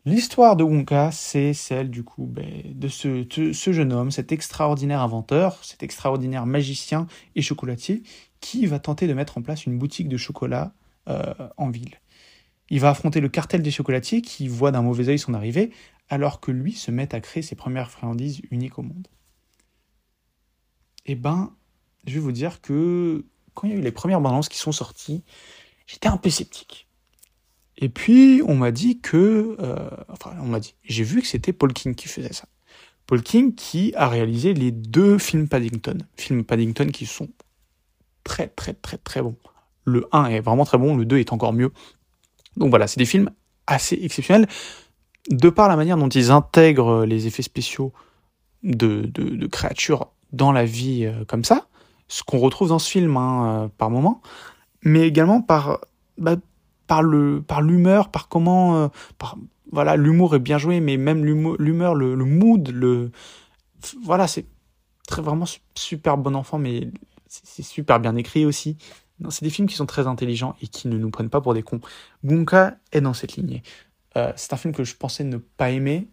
[0.05, 5.63] L'histoire de Wonka, c'est celle du coup ben, de ce, jeune homme, cet extraordinaire inventeur,
[5.63, 8.03] cet extraordinaire magicien et chocolatier
[8.41, 10.73] qui va tenter de mettre en place une boutique de chocolat
[11.09, 12.01] euh, en ville.
[12.71, 15.71] Il va affronter le cartel des chocolatiers qui voit d'un mauvais œil son arrivée,
[16.09, 19.09] alors que lui se met à créer ses premières friandises uniques au monde.
[21.07, 21.55] Eh ben,
[22.07, 24.73] je vais vous dire que quand il y a eu les premières balances qui sont
[24.73, 25.25] sorties,
[25.87, 26.89] j'étais un peu sceptique.
[27.79, 31.53] Et puis, on m'a dit que, euh, enfin, on m'a dit, j'ai vu que c'était
[31.53, 32.49] Paul King qui faisait ça.
[33.07, 35.99] Paul King qui a réalisé les deux films Paddington.
[36.17, 37.29] Films Paddington qui sont
[38.25, 39.37] très, très, très, très bons.
[39.85, 41.71] Le 1 est vraiment très bon, le 2 est encore mieux.
[42.57, 43.31] Donc voilà, c'est des films
[43.67, 44.49] assez exceptionnels.
[45.31, 47.93] De par la manière dont ils intègrent les effets spéciaux
[48.63, 51.67] de, créatures dans la vie euh, comme ça,
[52.09, 54.21] ce qu'on retrouve dans ce film hein, euh, par moment,
[54.83, 55.81] mais également par
[56.19, 56.37] bah,
[56.87, 59.37] par le par l'humeur, par comment euh, par
[59.73, 63.11] voilà, l'humour est bien joué mais même l'humeur, le, le, mood, le
[64.05, 64.47] voilà, c'est
[65.07, 66.89] très vraiment super bon enfant mais
[67.29, 68.77] c'est super bien écrit aussi.
[69.31, 71.63] C'est des films qui sont très intelligents et qui ne nous prennent pas pour des
[71.63, 71.81] cons.
[72.23, 73.63] Bunka est dans cette lignée.
[74.17, 76.09] Euh, c'est un film que je pensais ne pas aimer,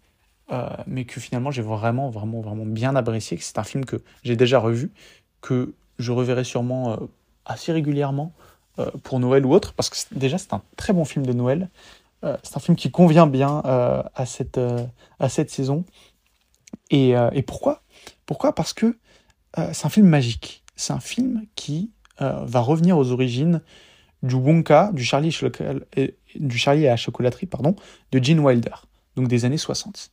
[0.52, 3.38] euh, mais que finalement j'ai vraiment, vraiment, vraiment bien apprécié.
[3.40, 4.92] C'est un film que j'ai déjà revu,
[5.40, 6.98] que je reverrai sûrement
[7.44, 8.32] assez régulièrement.
[8.80, 11.70] Euh, pour Noël ou autre, parce que déjà c'est un très bon film de Noël.
[12.24, 14.58] Euh, c'est un film qui convient bien euh, à, cette,
[15.20, 15.84] à cette saison.
[16.90, 17.82] Et, et pourquoi?
[18.26, 18.54] Pourquoi?
[18.54, 18.98] Parce que
[19.72, 20.64] c'est un film magique.
[20.74, 23.62] C'est un film qui va revenir aux origines
[24.24, 25.36] du Wonka, du Charlie,
[26.34, 27.76] du Charlie à la chocolaterie, pardon,
[28.10, 28.74] de Gene Wilder,
[29.16, 30.10] donc des années 60.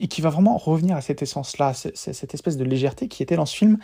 [0.00, 3.46] et qui va vraiment revenir à cette essence-là, cette espèce de légèreté qui était dans
[3.46, 3.78] ce film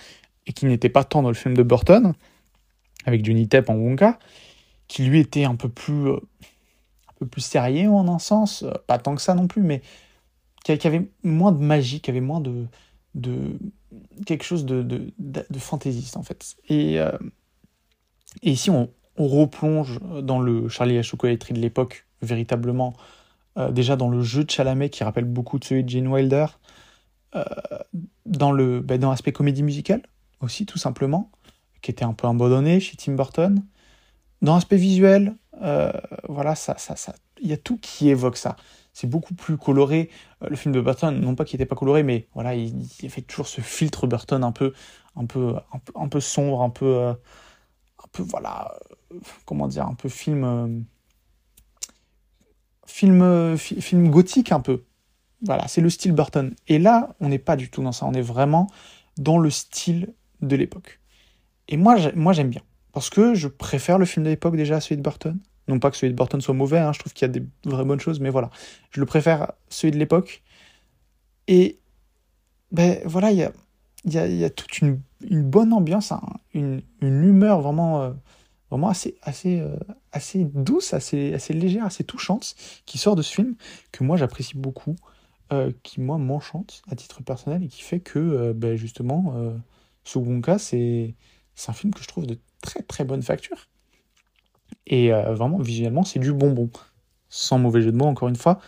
[0.47, 2.15] et qui n'était pas tant dans le film de Burton,
[3.05, 4.19] avec Johnny Depp en Wonka,
[4.89, 8.73] qui lui était un peu plus, euh, un peu plus sérieux en un sens, euh,
[8.87, 9.83] pas tant que ça non plus, mais
[10.65, 12.67] qui, avait moins de magie, qui avait moins de,
[13.15, 13.59] de
[14.25, 16.57] quelque chose de, de, de, fantaisiste en fait.
[16.69, 17.13] Et, euh,
[18.43, 22.95] et ici, on, on, replonge dans le Charlie et la chocolaterie de l'époque, véritablement,
[23.71, 26.47] déjà dans le jeu de Chalamet qui rappelle beaucoup de celui de Gene Wilder,
[28.25, 30.03] dans le dans l'aspect comédie musicale
[30.41, 31.31] aussi, tout simplement
[31.83, 33.63] qui était un peu abandonné chez Tim Burton.
[34.41, 35.93] Dans l'aspect visuel, euh,
[36.29, 38.57] voilà, ça, ça, ça, il y a tout qui évoque ça.
[38.93, 40.11] C'est beaucoup plus coloré.
[40.43, 43.23] Euh, le film de Burton, non pas qu'il n'était pas coloré, mais voilà, il, fait
[43.23, 44.73] toujours ce filtre Burton un peu,
[45.17, 45.55] un peu,
[45.95, 47.15] un peu, sombre, euh, un peu,
[48.21, 48.75] voilà,
[49.47, 50.85] comment dire, un peu film,
[52.87, 54.83] film, film gothique un peu.
[55.45, 56.55] Voilà, c'est le style Burton.
[56.69, 58.07] Et là, on n'est pas du tout dans ça.
[58.07, 58.69] On est vraiment
[59.17, 61.01] dans le style de l'époque.
[61.69, 62.63] Et moi, moi j'aime bien.
[62.93, 65.39] Parce que je préfère le film de l'époque déjà à celui de Burton.
[65.69, 67.43] Non pas que celui de Burton soit mauvais, hein, je trouve qu'il y a des
[67.65, 68.51] vraies bonnes choses, mais voilà.
[68.91, 70.43] Je le préfère celui de l'époque.
[71.49, 71.79] Et
[72.71, 73.53] ben voilà, il y a,
[74.17, 76.23] a, y a, toute une, bonne ambiance, hein,
[76.55, 78.11] une, humeur vraiment, euh,
[78.71, 79.77] vraiment assez, assez, euh,
[80.11, 82.55] assez douce, assez, assez légère, assez touchante
[82.87, 83.55] qui sort de ce film,
[83.93, 84.97] que moi j'apprécie beaucoup,
[85.53, 89.35] euh, qui moi m'enchante à titre personnel et qui fait que ben, justement,
[90.05, 91.15] Sugunka, c'est
[91.69, 93.69] un film que je trouve de très très bonne facture.
[94.87, 96.69] Et vraiment, visuellement, c'est du bonbon.
[97.29, 98.59] Sans mauvais jeu de mots, encore une fois.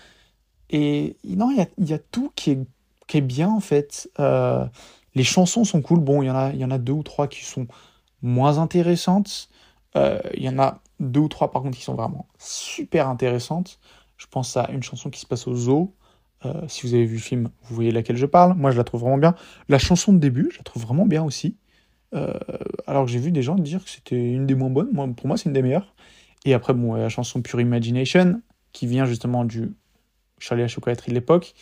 [0.71, 2.61] Et non, il y a, y a, tout qui est,
[3.07, 4.09] qui est bien, en fait.
[5.15, 6.01] Les chansons sont cool.
[6.01, 7.67] Bon, il y, en a, deux ou trois qui sont
[8.23, 9.49] moins intéressantes.
[9.97, 13.79] Euh, il y en a deux ou trois, par contre, qui sont vraiment super intéressantes.
[14.17, 15.95] Je pense à une chanson qui se passe au zoo.
[16.45, 18.55] Euh, si vous avez vu le film, vous voyez laquelle je parle.
[18.55, 19.35] Moi, je la trouve vraiment bien.
[19.69, 21.57] La chanson de début, je la trouve vraiment bien aussi.
[22.87, 25.15] alors que j'ai vu des gens dire que c'était une des moins bonnes.
[25.15, 25.95] Pour moi, c'est une des meilleures.
[26.45, 28.41] Et après, bon, la chanson Pure Imagination,
[28.73, 29.73] qui vient justement du
[30.39, 31.55] Charlie la chocolaterie de l'époque,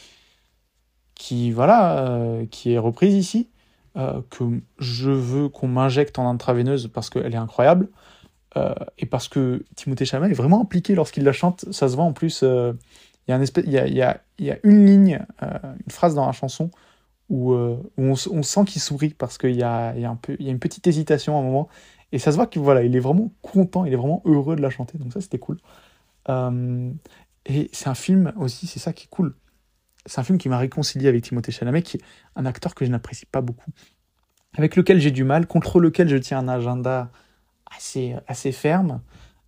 [1.23, 3.49] qui, voilà, euh, qui est reprise ici,
[3.97, 4.43] euh, que
[4.81, 7.89] je veux qu'on m'injecte en intraveineuse parce qu'elle est incroyable,
[8.57, 11.65] euh, et parce que Timothée Chalamet est vraiment impliqué lorsqu'il la chante.
[11.71, 12.43] Ça se voit en plus.
[12.43, 13.33] Il y,
[14.03, 16.73] a une ligne, une phrase dans la chanson
[17.31, 17.55] où,
[17.97, 19.95] on, sent qu'il sourit parce qu'il y a
[20.29, 21.69] une petite hésitation à un moment.
[22.11, 24.61] Et ça se voit qu'il voilà, il est vraiment content, il est vraiment heureux de
[24.61, 24.99] la chanter.
[24.99, 25.59] Donc ça, c'était cool.
[26.29, 29.37] et c'est un film aussi, c'est ça qui est cool
[30.07, 32.03] c'est un film qui m'a réconcilié avec Timothée Chalamet, qui est
[32.37, 33.71] un acteur que je n'apprécie pas beaucoup,
[34.55, 37.11] avec lequel j'ai du mal, contre lequel je tiens un agenda
[37.77, 39.01] assez, assez ferme.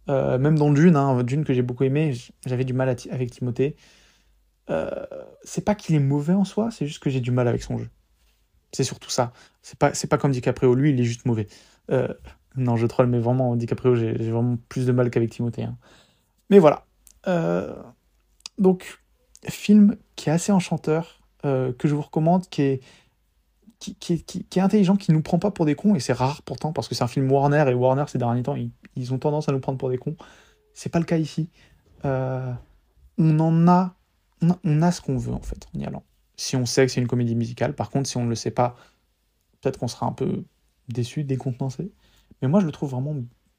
[0.08, 2.14] Euh, même dans Dune, hein, Dune que j'ai beaucoup aimé,
[2.46, 3.76] j'avais du mal avec Timothée.
[4.70, 4.90] Euh,
[5.42, 7.78] c'est pas qu'il est mauvais en soi, c'est juste que j'ai du mal avec son
[7.78, 7.88] jeu.
[8.72, 9.32] C'est surtout ça.
[9.62, 11.46] C'est pas, c'est pas comme DiCaprio, lui, il est juste mauvais.
[11.90, 12.08] Euh,
[12.56, 15.64] non, je troll, mais vraiment, DiCaprio, j'ai, vraiment plus de mal qu'avec Timothée.
[15.64, 15.76] Hein.
[16.50, 16.86] Mais voilà.
[18.58, 19.03] donc,
[19.48, 22.80] film qui est assez enchanteur, euh, que je vous recommande, qui est,
[23.78, 26.42] qui, qui, qui, est intelligent, qui nous prend pas pour des cons, et c'est rare
[26.42, 29.18] pourtant, parce que c'est un film Warner, et Warner ces derniers temps, ils, ils, ont
[29.18, 30.16] tendance à nous prendre pour des cons.
[30.72, 31.48] C'est pas le cas ici.
[32.04, 32.52] Euh,
[33.18, 33.94] on en a,
[34.64, 36.02] on a, ce qu'on veut en fait en y allant.
[36.36, 38.50] Si on sait que c'est une comédie musicale, par contre, si on ne le sait
[38.50, 38.76] pas,
[39.60, 40.44] peut-être qu'on sera un peu
[40.88, 41.92] déçu, décontenancé.
[42.42, 43.14] Mais moi, je le trouve vraiment,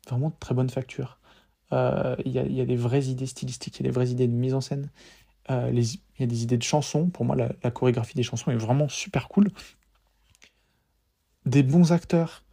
[0.08, 1.20] vraiment de très bonne facture.
[1.72, 4.28] Euh, il y, y, a, des vraies idées stylistiques, il y a des vraies idées
[4.28, 4.92] de mise en scène,
[5.52, 7.10] euh, il y a des idées de chansons.
[7.10, 9.50] Pour moi, la, chorégraphie des chansons est vraiment super cool.
[11.46, 12.44] Des bons acteurs.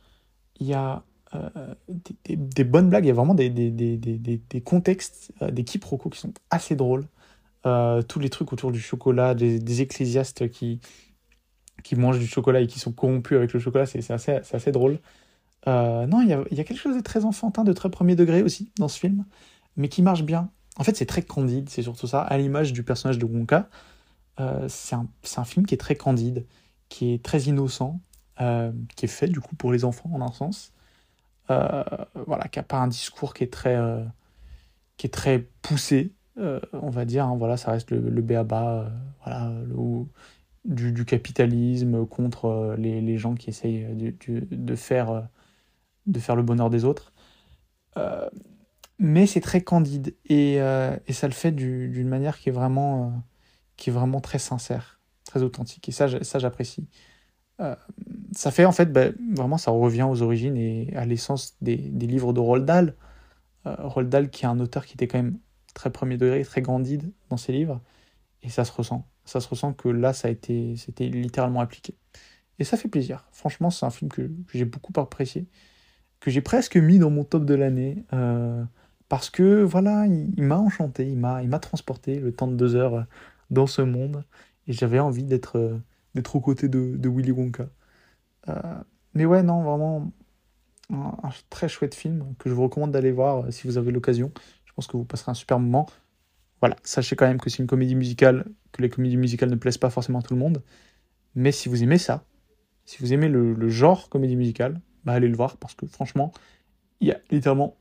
[0.60, 1.02] Il y a
[1.34, 1.74] euh,
[2.28, 3.04] des, bonnes blagues.
[3.04, 7.06] Il y a vraiment des, des contextes, euh, des quiproquos qui sont assez drôles.
[7.64, 10.80] tous les trucs autour du chocolat, des, ecclésiastes qui,
[11.82, 14.98] qui mangent du chocolat et qui sont corrompus avec le chocolat, c'est assez, assez, drôle.
[15.66, 18.16] non, il y, a, il y a quelque chose de très enfantin, de très premier
[18.16, 19.24] degré aussi dans ce film,
[19.76, 20.50] mais qui marche bien.
[20.78, 23.68] En fait, c'est très candide, c'est surtout ça, à l'image du personnage de Wonka.
[24.40, 26.46] Euh, c'est un, film qui est très candide,
[26.88, 28.00] qui est très innocent,
[28.40, 30.72] euh, qui est fait du coup pour les enfants en un sens.
[31.50, 31.84] Euh,
[32.26, 33.76] voilà, qui n'a pas un discours qui est très,
[34.96, 37.26] qui est très poussé, on va dire.
[37.26, 38.90] Hein, voilà, ça reste le, le béaba,
[39.24, 39.52] voilà,
[40.64, 45.28] du, capitalisme contre les, gens qui essayent de, faire,
[46.06, 47.12] de faire le bonheur des autres
[49.02, 53.06] mais c'est très candide et, euh, et, ça le fait d'une manière qui est vraiment
[53.06, 53.10] euh,
[53.76, 56.86] qui est vraiment très sincère, très authentique et ça ça j'apprécie.
[57.60, 57.74] Euh,
[58.32, 62.06] ça fait en fait bah, vraiment ça revient aux origines et à l'essence des, des,
[62.06, 62.94] livres de Roald Dahl.
[63.64, 65.38] Roald Dahl qui est un auteur qui était quand même
[65.74, 67.80] très premier degré, très candide dans ses livres
[68.42, 69.06] et ça se ressent.
[69.24, 71.96] Ça se ressent que là ça a été c'était littéralement appliqué.
[72.60, 73.26] Et ça fait plaisir.
[73.32, 75.46] Franchement, c'est un film que, j'ai beaucoup apprécié,
[76.20, 78.04] que j'ai presque mis dans mon top de l'année.
[79.12, 82.76] Parce que voilà, il, m'a enchanté, il m'a, il m'a transporté le temps de deux
[82.76, 83.02] heures euh,
[83.50, 84.24] dans ce monde,
[84.66, 85.76] et j'avais envie d'être, euh,
[86.14, 87.68] d'être aux côtés de, Willy Wonka.
[88.48, 88.54] Euh,
[89.12, 90.10] mais ouais, non, vraiment,
[90.90, 94.32] un, très chouette film que je vous recommande d'aller voir si vous avez l'occasion.
[94.64, 95.84] Je pense que vous passerez un super moment.
[96.60, 99.76] Voilà, sachez quand même que c'est une comédie musicale, que les comédies musicales ne plaisent
[99.76, 100.62] pas forcément à tout le monde.
[101.34, 102.24] Mais si vous aimez ça,
[102.86, 106.32] si vous aimez le, le genre comédie musicale, bah allez le voir parce que franchement,
[107.00, 107.76] il y a littéralement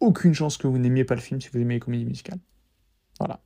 [0.00, 2.38] aucune chance que vous n'aimiez pas le film si vous aimez les comédies musicales.
[3.18, 3.40] Voilà.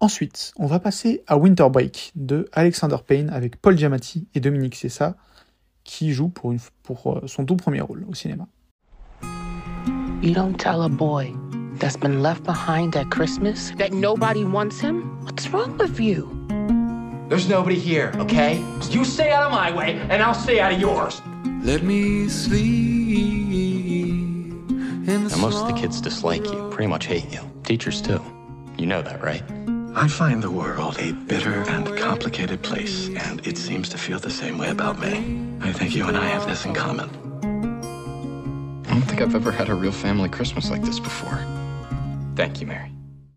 [0.00, 4.74] Ensuite, on va passer à Winter Break de Alexander Payne avec Paul Giamatti et Dominique
[4.74, 5.16] Sessa
[5.84, 8.46] qui jouent pour, une, pour euh, son tout premier rôle au cinéma.
[10.22, 11.32] You don't tell a boy
[11.78, 15.02] that's been left behind at Christmas that nobody wants him?
[15.24, 16.28] What's wrong with you?
[17.28, 18.58] There's nobody here, okay?
[18.90, 21.22] You stay out of my way, and I'll stay out of yours.
[21.62, 23.99] Let me sleep.
[25.06, 27.40] Now, most of the kids dislike you, pretty much hate you.
[27.64, 28.20] Teachers, too.
[28.76, 29.42] You know that, right?
[29.94, 34.30] I find the world a bitter and complicated place, and it seems to feel the
[34.30, 35.40] same way about me.
[35.62, 37.08] I think you and I have this in common.
[38.86, 41.38] I don't think I've ever had a real family Christmas like this before.
[42.36, 42.92] Thank you, Mary.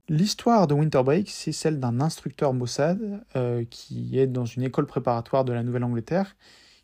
[0.10, 4.86] L'histoire de Winter Break, c'est celle d'un instructeur Mossad euh, qui est dans une école
[4.86, 6.36] préparatoire de la Nouvelle-Angleterre,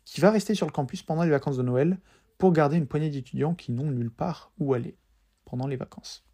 [0.06, 1.98] qui va rester sur le campus pendant les vacances de Noël
[2.40, 4.96] pour garder une poignée d'étudiants qui n'ont nulle part où aller
[5.44, 6.26] pendant les vacances.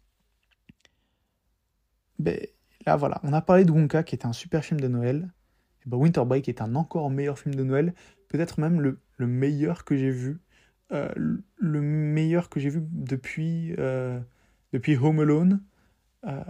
[2.17, 2.39] Ben,
[2.85, 5.31] là voilà, on a parlé de Wonka qui était un super film de Noël.
[5.85, 7.93] Et ben, Winter Break est un encore meilleur film de Noël,
[8.29, 10.39] peut-être même le, meilleur que j'ai vu,
[10.91, 11.09] euh,
[11.57, 14.19] le meilleur que j'ai vu depuis, euh,
[14.73, 15.61] depuis Home Alone.
[16.25, 16.41] Euh,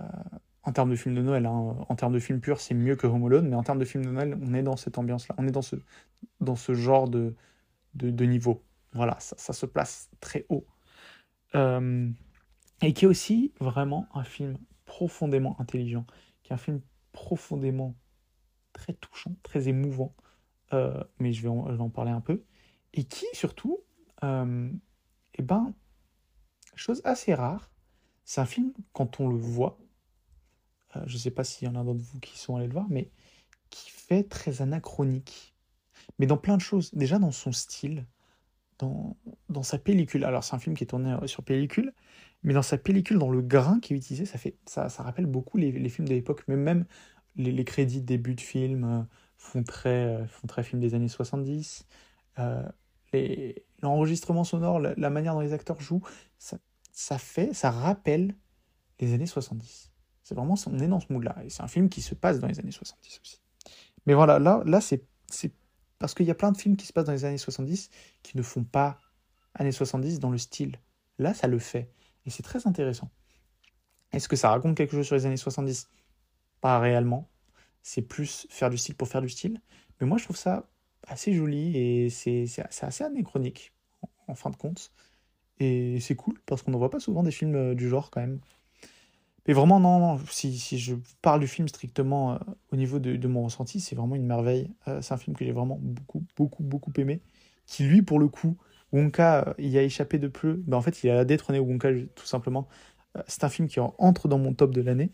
[0.63, 1.78] en termes de film de Noël, hein.
[1.88, 4.04] en termes de film pur, c'est mieux que Home Alone, mais en termes de film
[4.06, 5.78] de Noël, on est dans cette ambiance-là, on est dans ce,
[6.41, 7.36] dans ce genre de,
[7.96, 8.62] de, niveau.
[8.97, 10.65] Voilà, ça, se place très haut.
[11.53, 16.05] et qui est aussi vraiment un film profondément intelligent,
[16.43, 16.81] qui est un film
[17.12, 17.95] profondément
[18.73, 20.15] très touchant, très émouvant,
[20.73, 22.43] euh, mais je vais, en, en, parler un peu,
[22.93, 23.79] et qui surtout,
[24.23, 24.71] euh,
[25.36, 25.73] eh ben,
[26.75, 27.71] chose assez rare,
[28.23, 29.79] c'est un film, quand on le voit,
[30.95, 32.73] euh, je ne sais pas s'il y en a d'entre vous qui sont allés le
[32.73, 33.12] voir, mais
[33.69, 35.55] qui fait très anachronique.
[36.19, 36.93] Mais dans plein de choses.
[36.93, 38.05] Déjà dans son style,
[38.80, 40.24] dans, sa pellicule.
[40.24, 41.94] Alors c'est un film qui est tourné sur pellicule,
[42.44, 45.26] mais dans sa pellicule, dans le grain qui est utilisé, ça, fait, ça, ça rappelle
[45.26, 46.86] beaucoup les, films de l'époque, mais même
[47.36, 49.02] les, crédits début de film euh,
[49.38, 51.86] font, très, euh, font très film des années 70.
[52.40, 52.63] Euh,
[53.82, 56.04] L'enregistrement sonore, la, manière dont les acteurs jouent,
[56.38, 56.58] ça,
[56.92, 58.36] ça fait, ça rappelle
[59.00, 59.92] les années 70.
[60.24, 61.36] C'est vraiment, on est dans ce mood-là.
[61.46, 63.42] Et c'est un film qui se passe dans les années 70 aussi.
[64.06, 65.06] Mais voilà, là, là c'est
[65.99, 67.89] parce qu'il y a plein de films qui se passent dans les années 70
[68.23, 68.99] qui ne font pas
[69.55, 70.77] années 70 dans le style.
[71.17, 71.91] Là, ça le fait.
[72.25, 73.10] Et c'est très intéressant.
[74.12, 75.89] Est-ce que ça raconte quelque chose sur les années 70
[76.62, 77.29] Pas réellement.
[77.81, 79.62] C'est plus faire du style pour faire du style.
[79.99, 80.69] Mais moi, je trouve ça
[81.07, 82.47] assez joli et c'est
[82.81, 83.73] assez anachronique,
[84.27, 84.91] en, fin de compte.
[85.60, 88.21] Et c'est cool, parce qu'on n'en voit pas souvent des films euh, du genre, quand
[88.21, 88.39] même.
[89.47, 92.38] Mais vraiment, non, non si, je parle du film strictement euh,
[92.71, 94.69] au niveau de, mon ressenti, c'est vraiment une merveille.
[94.88, 97.21] Euh, c'est un film que j'ai vraiment beaucoup, beaucoup, beaucoup aimé.
[97.65, 98.57] Qui, lui, pour le coup,
[98.91, 100.62] Wonka il y a échappé de peu.
[100.67, 102.67] Ben, en fait, il a détrôné Wonka tout simplement.
[103.17, 105.12] Euh, c'est un film qui entre dans mon top de l'année.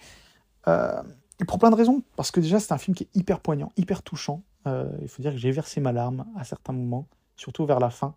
[0.68, 1.02] Euh,
[1.42, 2.04] et pour plein de raisons.
[2.16, 4.44] Parce que déjà, c'est un film qui est hyper poignant, hyper touchant.
[4.68, 7.90] Euh, il faut dire que j'ai versé ma larme à certains moments, surtout vers la
[7.90, 8.16] fin.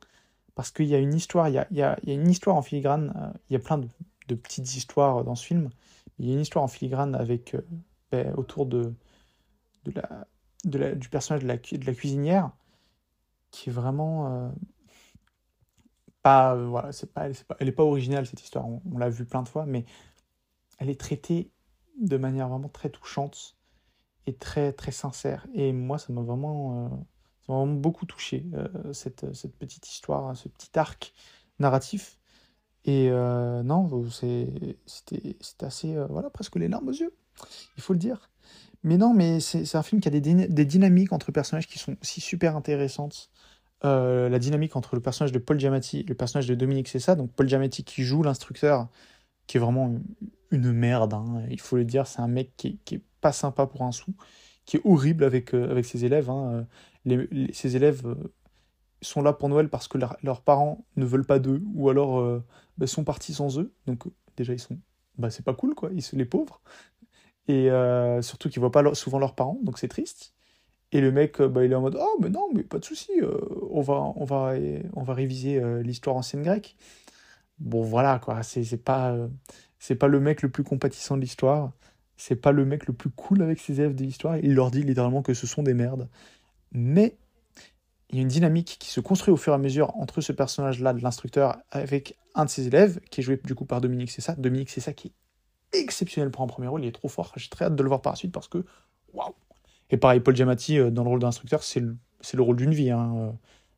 [0.54, 3.34] Parce qu'il y a une histoire, il y a, une histoire en filigrane.
[3.50, 5.70] il y a plein de, petites histoires dans ce film.
[6.18, 7.56] Il y a une histoire en filigrane avec,
[8.10, 8.94] ben, autour de,
[9.84, 12.50] du personnage de la, cuisinière
[13.50, 14.48] qui est vraiment euh,
[16.26, 19.66] voilà, c'est pas, elle n'est pas originale cette histoire, on, l'a vu plein de fois,
[19.66, 19.84] mais
[20.78, 21.50] elle est traitée
[22.00, 23.56] de manière vraiment très touchante
[24.26, 25.46] et très très sincère.
[25.54, 26.88] Et moi, ça m'a vraiment, euh,
[27.46, 31.14] vraiment, beaucoup touché euh, cette, cette, petite histoire, ce petit arc
[31.58, 32.18] narratif.
[32.86, 37.12] Et non, c'était assez, voilà, presque les larmes aux yeux,
[37.76, 38.30] il faut le dire.
[38.82, 41.96] Mais non, mais c'est un film qui a des, des, dynamiques entre personnages qui sont
[42.00, 43.30] aussi super intéressantes.
[43.84, 47.14] Euh, la dynamique entre le personnage de Paul Giamatti et le personnage de Dominique Cessa.
[47.14, 48.88] Donc Paul Giamatti qui joue l'instructeur,
[49.46, 49.94] qui est vraiment
[50.50, 53.82] une, merde, hein, il faut le dire, c'est un mec qui, est pas sympa pour
[53.82, 54.14] un sou,
[54.64, 56.30] qui est horrible avec, euh, avec ses élèves.
[56.30, 56.66] Hein.
[57.52, 58.14] Ses élèves euh,
[59.02, 62.42] sont là pour Noël parce que leurs parents ne veulent pas d'eux, ou alors
[62.78, 63.72] bah, sont partis sans eux.
[63.86, 64.04] Donc
[64.36, 64.78] déjà, ils sont...
[65.18, 66.60] Bah, c'est pas cool, quoi, ils sont les pauvres.
[67.48, 67.70] Et
[68.22, 70.34] surtout qu'ils voient pas souvent leurs parents, donc c'est triste.
[70.92, 72.84] Et le mec, euh, bah, il est en mode Oh, mais non, mais pas de
[72.84, 73.38] souci, euh,
[73.70, 74.54] on, va, on, va,
[74.94, 76.76] on va réviser euh, l'histoire ancienne grecque.
[77.58, 79.16] Bon, voilà, quoi, c'est pas,
[79.78, 81.72] c'est pas le mec le plus compatissant de l'histoire,
[82.16, 84.36] c'est pas le mec le plus cool avec ses élèves de l'histoire.
[84.38, 86.08] Il leur dit littéralement que ce sont des merdes.
[86.72, 87.16] Mais
[88.10, 90.32] il y a une dynamique qui se construit au fur et à mesure entre ce
[90.32, 94.10] personnage-là de l'instructeur avec un de ses élèves, qui est joué du coup par Dominique
[94.10, 94.34] C'est ça.
[94.34, 95.08] Dominique C'est ça qui
[95.72, 97.32] est exceptionnel pour un premier rôle, il est trop fort.
[97.36, 98.64] J'ai très hâte de le voir par la suite parce que,
[99.12, 99.34] waouh,
[99.90, 101.96] et pareil, Paul Giamatti, euh, dans le rôle d'instructeur, c'est le,
[102.32, 102.90] le, rôle d'une vie.
[102.90, 103.14] Hein.
[103.16, 103.32] Euh,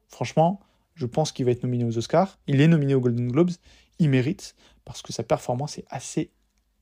[0.09, 0.61] franchement,
[0.95, 2.39] je pense qu'il va être nominé aux Oscars.
[2.47, 3.51] Il est nominé aux Golden Globes.
[3.99, 4.55] Il mérite,
[4.85, 6.31] parce que sa performance est assez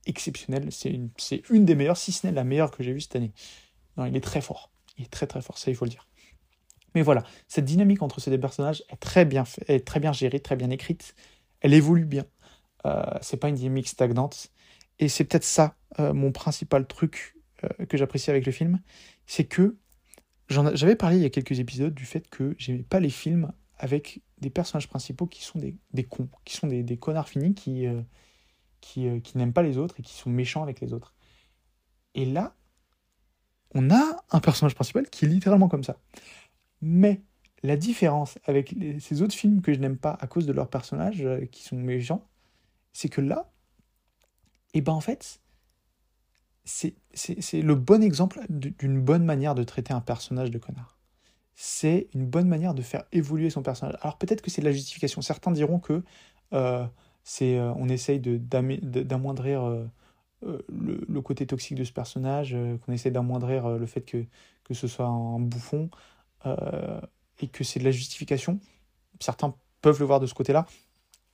[0.07, 0.69] exceptionnelle.
[0.71, 1.11] C'est une,
[1.51, 3.33] une, des meilleures, si ce n'est la meilleure que j'ai vue cette année.
[3.97, 4.71] Non, il est très fort.
[4.99, 6.07] Il est très très fort, ça il faut le dire.
[6.97, 9.45] Mais voilà, cette dynamique entre ces deux personnages est très bien,
[10.13, 11.15] gérée, très bien écrite.
[11.61, 12.25] Elle évolue bien.
[12.87, 14.51] Euh, c'est pas une dynamique stagnante.
[14.99, 18.81] Et c'est peut-être ça euh, mon principal truc euh, que j'apprécie avec le film,
[19.27, 19.77] c'est que
[20.49, 24.23] j'avais parlé il y a quelques épisodes du fait que j'aimais pas les films avec
[24.41, 27.87] des personnages principaux qui sont des, cons, qui sont des, connards finis qui,
[28.81, 31.13] qui n'aiment pas les autres et qui sont méchants avec les autres.
[32.15, 32.57] Et là,
[33.75, 35.99] on a un personnage principal qui est littéralement comme ça.
[36.83, 37.23] Mais
[37.63, 41.25] la différence avec ces autres films que je n'aime pas à cause de leurs personnages
[41.25, 42.27] euh, qui sont méchants,
[42.93, 43.51] c'est que là,
[44.75, 45.41] et eh ben en fait,
[46.65, 46.93] c'est
[47.63, 50.99] le bon exemple d'une bonne manière de traiter un personnage de connard.
[51.55, 53.97] C'est une bonne manière de faire évoluer son personnage.
[54.03, 55.23] Alors peut-être que c'est de la justification.
[55.23, 56.03] Certains diront que
[56.53, 56.87] euh,
[57.43, 59.89] euh, on essaye d'amoindrir
[60.43, 62.55] le, côté toxique de ce personnage,
[62.85, 65.89] qu'on essaie d'amoindrir le fait que ce soit un bouffon
[66.45, 68.61] et que c'est de la justification.
[69.21, 70.67] Certains peuvent le voir de ce côté-là.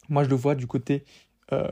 [0.09, 1.05] Moi, je le vois du côté
[1.53, 1.71] euh,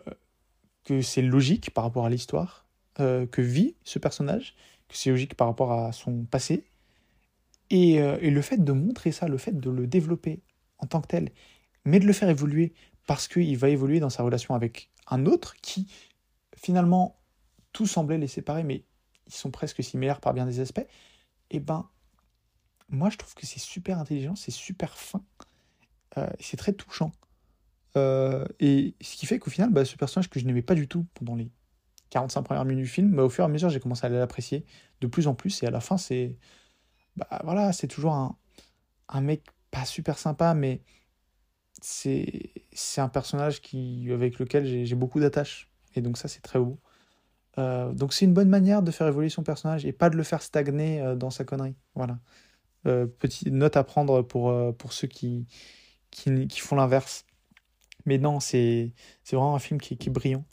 [0.85, 2.67] que c'est logique par rapport à l'histoire
[3.01, 4.55] euh, que vit ce personnage,
[4.89, 6.65] que c'est logique par rapport à son passé.
[7.71, 10.43] Et, euh, et, le fait de montrer ça, le fait de le développer
[10.79, 11.31] en tant que tel,
[11.85, 12.73] mais de le faire évoluer
[13.07, 15.87] parce qu'il va évoluer dans sa relation avec un autre qui,
[16.57, 17.21] finalement,
[17.73, 18.85] tout semblait les séparer, mais
[19.27, 21.89] ils sont presque similaires par bien des aspects, et eh ben
[22.91, 25.23] moi je trouve que c'est super intelligent, c'est super fin,
[26.19, 27.13] euh, c'est très touchant.
[27.97, 30.89] Euh, et ce qui fait qu'au final, bah, ce personnage que je n'aimais pas du
[30.89, 31.51] tout pendant les
[32.11, 34.65] 45 premières minutes du film, bah, au fur et à mesure j'ai commencé à l'apprécier
[35.01, 36.37] de plus en plus, et à la fin c'est...
[37.17, 40.83] Bah, voilà, c'est toujours un, mec pas super sympa, mais
[41.81, 42.53] c'est
[42.99, 43.61] un personnage
[44.11, 45.71] avec lequel j'ai beaucoup d'attaches.
[45.97, 46.79] Et donc ça, c'est très beau.
[47.59, 50.23] Euh, donc c'est une bonne manière de faire évoluer son personnage et pas de le
[50.23, 51.75] faire stagner dans sa connerie.
[51.95, 52.19] Voilà.
[52.87, 55.47] Euh, petite note à prendre pour, euh, pour ceux qui,
[56.11, 57.27] qui, qui font l'inverse.
[58.07, 58.93] Mais non, c'est
[59.31, 60.47] vraiment un film qui, qui, est brillant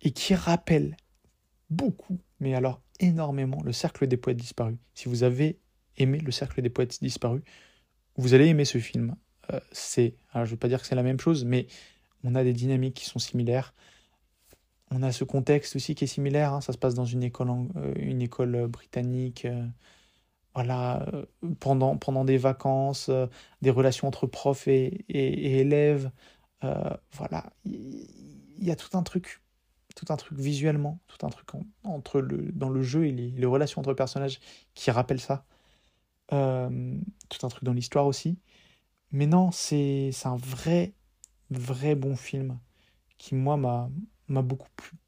[0.00, 0.96] et qui rappelle
[1.70, 4.76] beaucoup, mais alors énormément, le Cercle des Poètes Disparus.
[4.94, 5.60] Si vous avez
[5.96, 7.42] aimé le Cercle des Poètes Disparus,
[8.16, 9.14] vous allez aimer ce film.
[9.52, 11.68] Euh, je ne vais pas dire que c'est la même chose, mais
[12.24, 13.72] on a des dynamiques qui sont similaires.
[14.90, 16.52] On a ce contexte aussi qui est similaire.
[16.52, 16.60] Hein.
[16.60, 17.50] Ça se passe dans une école,
[17.96, 19.46] une école britannique
[20.54, 21.24] voilà, euh,
[21.60, 23.26] pendant, pendant des vacances, euh,
[23.62, 26.10] des relations entre profs et, et, élèves.
[26.64, 28.06] Euh, voilà, il
[28.60, 29.42] y, a tout un truc,
[29.96, 31.48] tout un truc visuellement, tout un truc
[31.84, 34.40] entre le, dans le jeu et les, relations entre personnages
[34.74, 35.44] qui rappellent ça.
[36.28, 38.38] tout un truc dans l'histoire aussi.
[39.12, 40.94] Mais non, c'est un vrai,
[41.50, 42.58] vrai bon film
[43.18, 44.98] qui, moi, m'a beaucoup plu.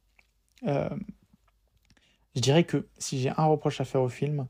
[2.35, 4.49] je dirais que si j'ai un reproche à faire au film,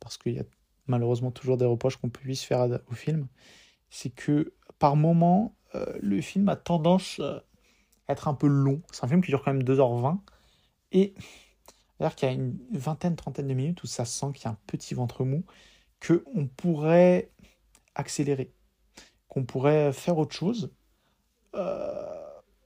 [0.00, 0.44] parce qu'il y a
[0.86, 3.26] malheureusement toujours des reproches qu'on puisse faire au film,
[3.90, 7.38] c'est que par moment, euh, le film a tendance euh,
[8.08, 8.82] à être un peu long.
[8.92, 10.18] C'est un film qui dure quand même 2h20.
[10.92, 11.14] Et
[11.98, 14.50] c'est-à-dire qu'il y a une vingtaine, trentaine de minutes où ça sent qu'il y a
[14.50, 15.44] un petit ventre mou,
[16.06, 17.30] qu'on pourrait
[17.94, 18.52] accélérer,
[19.28, 20.72] qu'on pourrait faire autre chose.
[21.54, 22.04] Euh,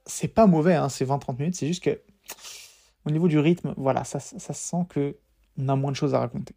[0.05, 2.01] c'est pas mauvais, hein, ces 20-30 minutes, c'est juste que
[3.05, 6.53] au niveau du rythme, voilà, ça, ça sent qu'on a moins de choses à raconter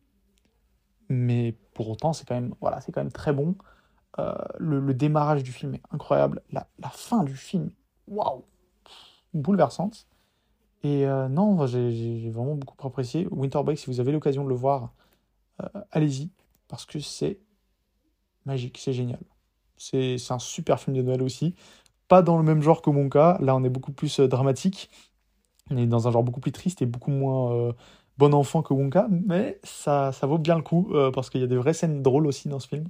[1.08, 3.56] mais pour autant, c'est quand même, voilà, c'est quand même très bon.
[4.18, 6.42] Euh, le, démarrage du film est incroyable.
[6.52, 7.70] La, fin du film,
[8.08, 8.44] waouh,
[9.32, 10.06] bouleversante.
[10.82, 13.26] Et euh, non, j'ai vraiment beaucoup apprécié.
[13.30, 14.92] Winter Break, si vous avez l'occasion de le voir,
[15.62, 16.30] euh, allez-y,
[16.68, 17.40] parce que c'est
[18.44, 19.20] magique, c'est génial.
[19.76, 21.54] C'est un super film de Noël aussi.
[22.08, 23.38] Pas dans le même genre que mon cas.
[23.40, 24.90] Là, on est beaucoup plus dramatique.
[25.70, 27.74] On est dans un genre beaucoup plus triste et beaucoup moins
[28.18, 31.44] bon enfant que Wonka, mais ça, ça vaut bien le coup euh, parce qu'il y
[31.44, 32.88] a des vraies scènes drôles aussi dans ce film.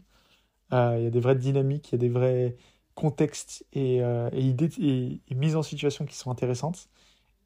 [0.73, 2.57] Euh, il y a des vraies dynamiques, il y a des vrais
[2.95, 6.89] contextes et, euh, idées et, mises en situation qui sont intéressantes.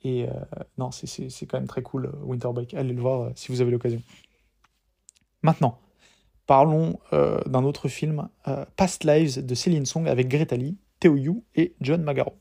[0.04, 0.28] Et
[0.76, 2.72] non, c'est quand même très cool, Winter Break.
[2.74, 4.00] Allez le voir si vous avez l'occasion.
[5.42, 5.80] Maintenant,
[6.46, 8.28] parlons d'un autre film,
[8.76, 12.38] Past Lives de Céline Song avec Greta Lee, Theo Yu et John Magaro.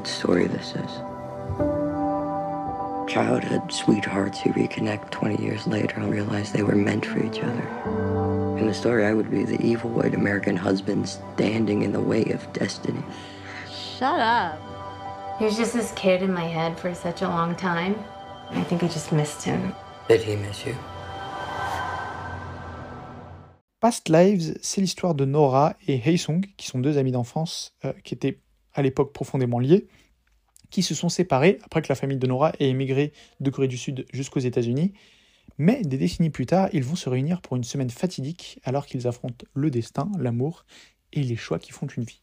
[0.00, 0.92] Good story this is.
[3.12, 7.68] Childhood sweethearts who reconnect 20 years later and realize they were meant for each other.
[8.58, 12.24] In the story, I would be the evil white American husband standing in the way
[12.30, 13.02] of destiny.
[13.98, 14.58] Shut up.
[15.38, 17.94] He was just this kid in my head for such a long time.
[18.52, 19.74] I think I just missed him.
[20.08, 20.74] Did he miss you?
[23.80, 28.14] Past Lives, c'est l'histoire de Nora et Haesung, qui sont deux amis d'enfance euh, qui
[28.14, 28.38] étaient
[28.74, 29.86] à l'époque profondément liés,
[30.70, 33.76] qui se sont séparés après que la famille de Nora ait émigré de Corée du
[33.76, 34.92] Sud jusqu'aux États-Unis.
[35.58, 39.06] Mais des décennies plus tard, ils vont se réunir pour une semaine fatidique alors qu'ils
[39.06, 40.64] affrontent le destin, l'amour
[41.12, 42.22] et les choix qui font une vie.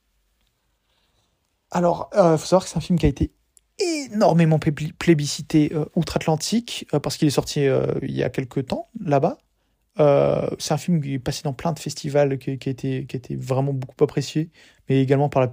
[1.71, 3.33] Alors, il euh, faut savoir que c'est un film qui a été
[3.79, 7.67] énormément plébiscité euh, outre-Atlantique euh, parce qu'il est sorti
[8.01, 9.37] il y a quelques temps là-bas.
[9.97, 13.73] C'est un film qui est passé dans plein de festivals, qui, qui, a, été, vraiment
[13.73, 14.49] beaucoup apprécié,
[14.89, 15.47] mais également par,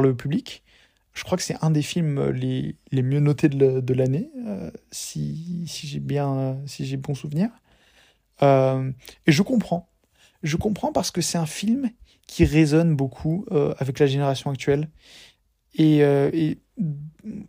[0.00, 0.62] le public.
[1.12, 4.30] Je crois que c'est un des films les, les mieux notés de l'année,
[4.90, 7.50] si, si j'ai bien, si j'ai bon souvenir.
[8.42, 8.92] et
[9.26, 9.88] je comprends.
[10.42, 11.90] Je comprends parce que c'est un film
[12.26, 13.44] qui résonne beaucoup
[13.78, 14.88] avec la génération actuelle.
[15.74, 16.54] Et, euh,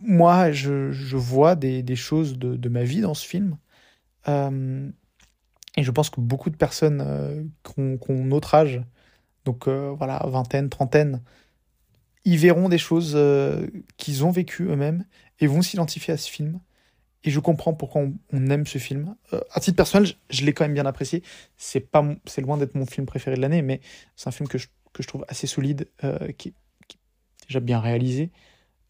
[0.02, 3.58] moi, je, vois des, choses de, ma vie dans ce film.
[4.28, 4.90] Euh,
[5.78, 8.82] et je pense que beaucoup de personnes euh, qui, ont, qui, ont, notre âge,
[9.46, 11.22] donc euh, voilà, vingtaine, trentaine,
[12.26, 13.68] ils verront des choses euh,
[13.98, 15.06] qu'ils ont vécues eux-mêmes
[15.40, 16.60] et vont s'identifier à ce film.
[17.24, 18.04] Et je comprends pourquoi
[18.34, 19.16] on, aime ce film.
[19.52, 21.22] à titre personnel, je, l'ai quand même bien apprécié.
[21.56, 23.80] C'est pas, c'est loin d'être mon film préféré de l'année, mais
[24.16, 25.88] c'est un film que je, que je trouve assez solide,
[26.40, 26.56] qui,
[27.48, 28.32] déjà bien réalisé,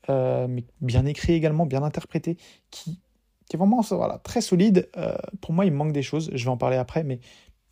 [0.08, 2.38] mais bien écrit également, bien interprété,
[2.70, 3.02] qui,
[3.52, 4.90] qui est vraiment voilà, très solide.
[4.96, 7.20] Euh, pour moi, il manque des choses, je vais en parler après, mais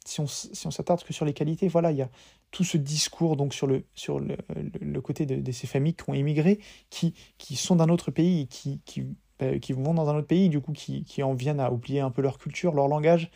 [0.04, 2.10] si on si on s'attarde que sur les qualités, voilà, il y a
[2.52, 4.36] tout ce discours donc sur le, sur le,
[4.82, 6.60] le, côté de, ces familles qui ont émigré,
[6.90, 9.06] qui, qui sont d'un autre pays, qui, qui,
[9.42, 12.02] euh, qui vont dans un autre pays, du coup, qui, qui en viennent à oublier
[12.02, 13.32] un peu leur culture, leur langage,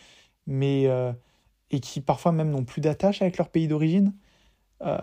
[0.46, 1.14] mais, euh,
[1.72, 4.14] et qui parfois même n'ont plus d'attache avec leur pays d'origine.
[4.82, 4.98] Euh,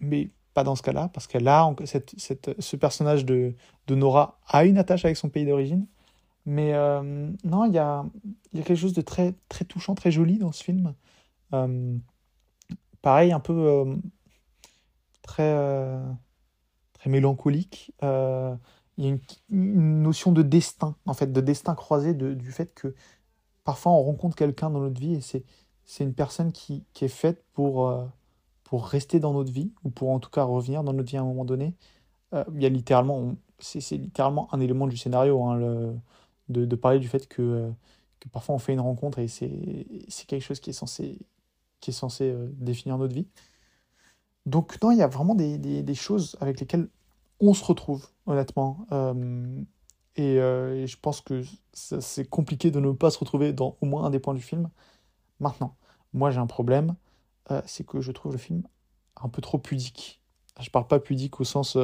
[0.00, 3.54] mais pas dans ce cas-là, parce que là, cette, cette, ce personnage de,
[3.88, 5.86] de, Nora a une attache avec son pays d'origine.
[6.46, 7.02] Mais euh,
[7.44, 8.06] non, il y a,
[8.52, 10.94] y a, quelque chose de très, très touchant, très joli dans ce film.
[11.52, 11.98] Euh,
[13.02, 13.96] pareil, un peu euh,
[15.22, 15.52] très,
[16.92, 17.92] très mélancolique.
[18.00, 19.16] Il y a
[19.50, 22.94] une, notion de destin, en fait, de destin croisé, de, du fait que
[23.64, 27.44] parfois on rencontre quelqu'un dans notre vie et c'est une personne qui, qui est faite
[27.52, 27.92] pour
[28.62, 31.20] pour rester dans notre vie, ou pour en tout cas revenir dans notre vie à
[31.20, 31.74] un moment donné.
[32.32, 35.96] Il y a littéralement, c'est littéralement un élément du scénario, hein,
[36.48, 37.70] de, parler du fait que, euh,
[38.20, 41.18] que, parfois on fait une rencontre et c'est quelque chose qui est censé,
[41.80, 43.28] qui est censé euh, définir notre vie.
[44.46, 46.88] Donc non, il y a vraiment des, des, choses avec lesquelles
[47.40, 48.86] on se retrouve, honnêtement.
[48.92, 49.60] Euh,
[50.14, 51.42] et, je pense que
[51.72, 54.70] c'est compliqué de ne pas se retrouver dans au moins un des points du film.
[55.40, 55.76] Maintenant,
[56.12, 56.94] moi j'ai un problème,
[57.66, 58.62] c'est que je trouve le film
[59.20, 60.22] un peu trop pudique.
[60.60, 61.76] Je parle pas pudique au sens,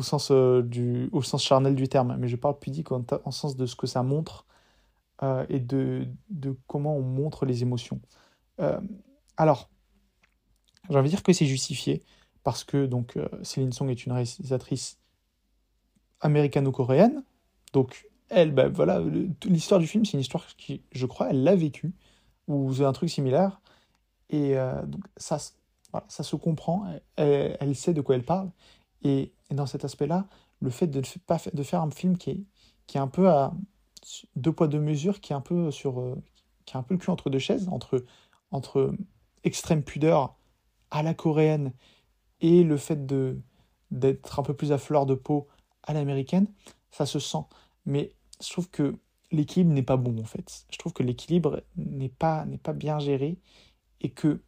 [0.00, 3.30] au sens, euh, du, au sens charnel du terme, mais je parle pudique en, en
[3.30, 4.46] sens de ce que ça montre
[5.22, 8.00] euh, et de, de, comment on montre les émotions.
[8.60, 8.80] Euh,
[9.36, 9.68] alors,
[10.88, 12.02] j'ai envie de dire que c'est justifié
[12.42, 14.98] parce que donc Céline Song est une réalisatrice
[16.20, 17.22] américano-coréenne,
[17.74, 19.02] donc elle, ben voilà,
[19.44, 21.92] l'histoire du film, c'est une histoire qui, je crois, elle l'a vécue
[22.48, 23.60] ou un truc similaire.
[24.30, 25.38] Et donc, ça,
[26.08, 26.86] ça se comprend,
[27.16, 28.50] elle, elle, sait de quoi elle parle.
[29.02, 30.26] Et, et dans cet aspect-là,
[30.60, 32.40] le fait de, pas, de faire un film qui est,
[32.86, 33.52] qui est un peu à
[34.36, 36.14] deux poids, deux mesures, qui est un peu, sur, euh,
[36.64, 38.04] qui a un peu le cul entre deux chaises, entre,
[38.50, 38.94] entre
[39.44, 40.36] extrême pudeur
[40.90, 41.72] à la coréenne
[42.40, 43.06] et le fait
[43.90, 45.48] d'être un peu plus à fleur de peau
[45.82, 46.46] à l'américaine,
[46.90, 47.44] ça se sent.
[47.86, 48.96] Mais je trouve que
[49.30, 50.66] l'équilibre n'est pas bon en fait.
[50.70, 53.38] Je trouve que l'équilibre n'est pas, n'est pas bien géré
[54.00, 54.42] et que,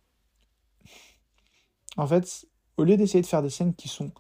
[1.97, 2.47] en fait,
[2.77, 4.13] au lieu d'essayer de faire des scènes qui sont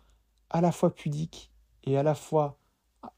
[0.53, 1.50] à la fois pudiques
[1.84, 2.59] et à la fois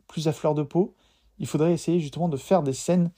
[0.07, 0.95] plus à fleur de peau,
[1.39, 3.11] il faudrait essayer justement de faire des scènes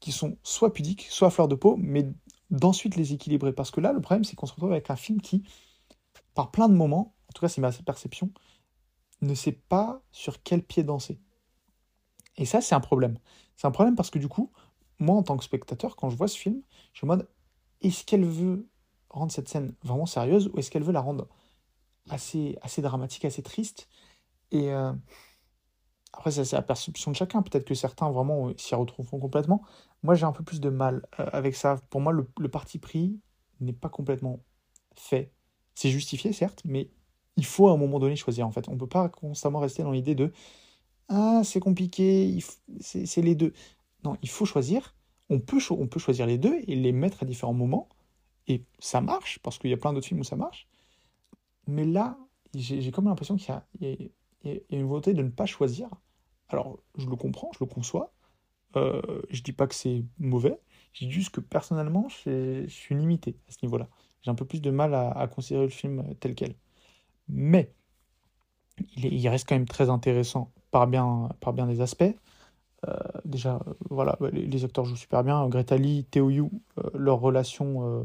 [0.00, 2.10] qui sont soit pudiques, soit à fleur de peau, mais
[2.50, 3.52] d'ensuite les équilibrer.
[3.52, 5.44] Parce que là, le problème, c'est qu'on se retrouve avec un film qui,
[6.34, 8.30] par plein de moments, en tout cas c'est ma perception,
[9.22, 11.20] ne sait pas sur quel pied danser.
[12.36, 13.18] Et ça, c'est un problème.
[13.56, 14.50] C'est un problème parce que du coup,
[14.98, 16.62] moi, en tant que spectateur, quand je vois ce film,
[16.92, 17.28] je en mode,
[17.82, 18.68] est-ce qu'elle veut
[19.10, 21.28] rendre cette scène vraiment sérieuse ou est-ce qu'elle veut la rendre
[22.08, 23.88] assez, assez dramatique, assez triste
[24.52, 24.92] Et euh,
[26.12, 27.42] après, c'est la perception de chacun.
[27.42, 29.62] Peut-être que certains vraiment s'y retrouveront complètement.
[30.02, 31.76] Moi, j'ai un peu plus de mal euh, avec ça.
[31.90, 33.20] Pour moi, le, le parti pris
[33.60, 34.40] n'est pas complètement
[34.96, 35.32] fait.
[35.74, 36.90] C'est justifié, certes, mais
[37.36, 38.46] il faut à un moment donné choisir.
[38.46, 40.32] En fait, on ne peut pas constamment rester dans l'idée de
[41.08, 42.38] ah, c'est compliqué,
[42.80, 43.52] c'est les deux.
[44.04, 44.94] Non, il faut choisir
[45.30, 47.88] on peut, on peut choisir les deux et les mettre à différents moments.
[48.48, 50.68] Et ça marche, parce qu'il y a plein d'autres films où ça marche.
[51.70, 52.18] Mais là,
[52.54, 55.88] j'ai comme l'impression qu'il y, a une volonté de ne pas choisir.
[56.48, 58.12] Alors, je le comprends, je le conçois.
[58.76, 60.58] Euh, je dis pas que c'est mauvais.
[60.92, 63.88] Je dis juste que personnellement, je suis limité à ce niveau-là.
[64.22, 66.56] J'ai un peu plus de mal à, considérer le film tel quel.
[67.28, 67.72] Mais,
[68.96, 72.16] il, reste quand même très intéressant par bien, par bien des aspects.
[72.88, 75.48] Euh, déjà, euh, voilà, bah, les, acteurs jouent super bien.
[75.48, 76.50] Greta Lee, Teo Yu,
[76.94, 78.04] leur relation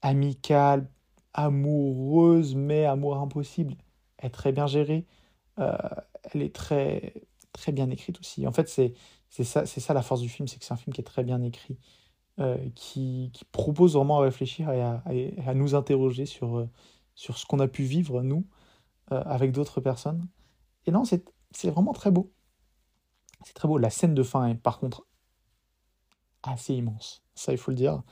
[0.00, 0.88] amicale,
[1.36, 3.76] amoureuse, mais amour impossible,
[4.18, 5.06] est très bien gérée.
[5.56, 7.14] elle est très,
[7.52, 8.46] très bien écrite aussi.
[8.46, 8.94] En fait, c'est
[9.44, 11.42] ça, ça la force du film, c'est que c'est un film qui est très bien
[11.42, 11.78] écrit,
[12.74, 15.02] qui, qui, propose vraiment à réfléchir et à,
[15.46, 16.68] à nous interroger sur,
[17.16, 18.46] sur ce qu'on a pu vivre, nous,
[19.10, 20.28] euh, avec d'autres personnes.
[20.84, 22.32] Et non, c'est vraiment très beau.
[23.44, 23.78] C'est très beau.
[23.78, 25.06] La scène de fin est par contre
[26.42, 27.24] assez immense.
[27.34, 28.02] Ça, il faut le dire.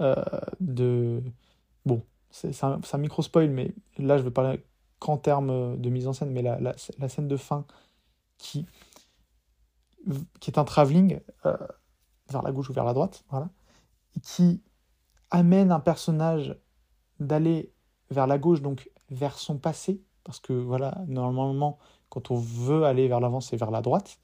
[0.00, 0.14] Euh,
[0.60, 1.22] de...
[1.84, 2.02] Bon,
[2.36, 4.62] c'est un, micro-spoil, mais là, je vais parler
[4.98, 7.64] qu'en termes de mise en scène, mais la, la, scène de fin
[8.36, 8.66] qui,
[10.40, 11.56] qui est un travelling euh,
[12.30, 13.48] vers la gauche ou vers la droite, voilà,
[14.22, 14.62] qui
[15.30, 16.58] amène un personnage
[17.20, 17.72] d'aller
[18.10, 21.78] vers la gauche, donc vers son passé, parce que voilà, normalement,
[22.10, 24.18] quand on veut aller vers l'avant, c'est vers la droite,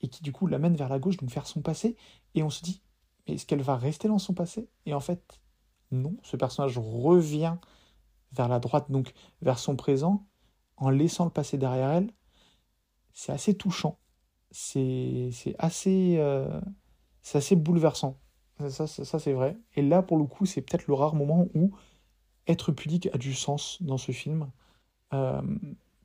[0.00, 1.96] et qui du coup l'amène vers la gauche, donc vers son passé,
[2.34, 2.82] et on se dit,
[3.26, 4.68] mais est-ce qu'elle va rester dans son passé?
[4.84, 5.40] Et en fait,
[5.92, 7.56] non, ce personnage revient
[8.32, 9.12] vers la droite, donc
[9.42, 10.26] vers son présent,
[10.76, 12.10] en laissant le passé derrière elle.
[13.12, 13.98] C'est assez touchant,
[14.50, 16.60] c'est assez, euh,
[17.34, 18.18] assez bouleversant,
[18.70, 19.58] ça, c'est vrai.
[19.74, 21.72] Et là, pour le coup, c'est peut-être le rare moment où
[22.46, 24.50] être pudique a du sens dans ce film.
[25.12, 25.42] Euh,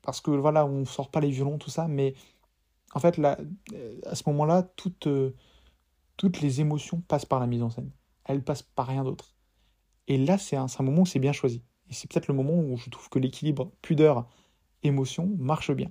[0.02, 2.14] parce que voilà, on sort pas les violons, tout ça, mais
[2.94, 3.38] en fait, là,
[4.06, 5.34] à ce moment-là, toutes, euh,
[6.16, 7.90] toutes les émotions passent par la mise en scène.
[8.24, 9.34] Elles passent par rien d'autre.
[10.08, 11.62] Et là, c'est un, moment où c'est bien choisi.
[11.88, 15.90] Et c'est peut-être le moment où je trouve que l'équilibre pudeur-émotion marche bien.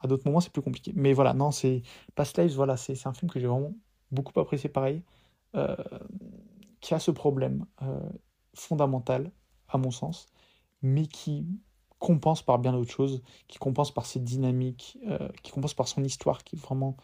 [0.00, 0.92] À d'autres moments, c'est plus compliqué.
[0.96, 1.82] Mais voilà, non, c'est
[2.14, 3.74] Past Lives, voilà, c'est un film que j'ai vraiment
[4.10, 5.02] beaucoup apprécié pareil,
[5.54, 5.76] euh,
[6.80, 7.66] qui a ce problème
[8.54, 9.30] fondamental
[9.68, 10.26] à mon sens,
[10.82, 11.46] mais qui
[11.98, 16.04] compense par bien d'autres choses, qui compense par ses dynamiques, euh, qui compense par son
[16.04, 16.96] histoire qui est vraiment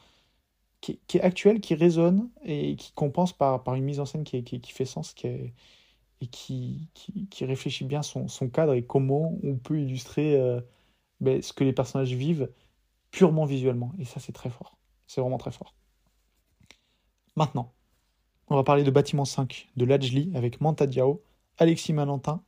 [0.81, 4.43] qui est, actuelle, qui résonne et qui compense par, par une mise en scène qui,
[4.43, 5.55] qui, fait sens qui est,
[6.21, 10.61] et qui, qui, réfléchit bien son, son, cadre et comment on peut illustrer euh,
[11.21, 12.51] ben, ce que les personnages vivent
[13.11, 13.93] purement visuellement.
[13.99, 14.77] Et ça, c'est très fort.
[15.07, 15.75] C'est vraiment très fort.
[17.37, 17.73] Maintenant,
[18.49, 21.23] on va parler de Bâtiment 5 de Lajli avec Manta Diao,
[21.59, 22.43] Alexis Malentin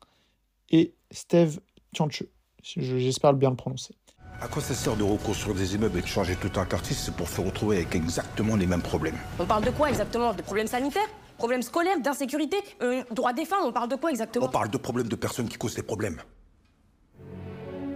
[0.71, 1.61] et Steve
[1.95, 2.25] Tianche.
[2.63, 3.95] J'espère bien le prononcer.
[4.41, 7.15] À quoi ça sert de reconstruire des immeubles et de changer tout un quartier c'est
[7.15, 10.35] pour se retrouver avec exactement les mêmes problèmes On parle de quoi exactement?
[10.35, 11.09] Des problèmes sanitaires?
[11.43, 14.47] Problèmes scolaires D'insécurité euh, Droits des femmes On parle de quoi exactement?
[14.47, 16.23] On parle de problèmes de personnes qui causent des problèmes.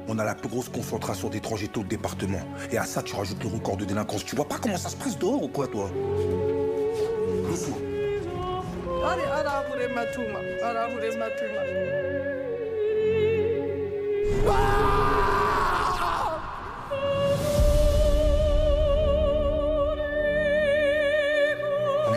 [0.09, 2.41] On a la plus grosse concentration d'étrangers tout le département.
[2.73, 4.25] Et à ça, tu rajoutes le record de délinquance.
[4.25, 5.89] Tu vois pas comment ça se passe dehors ou quoi, toi?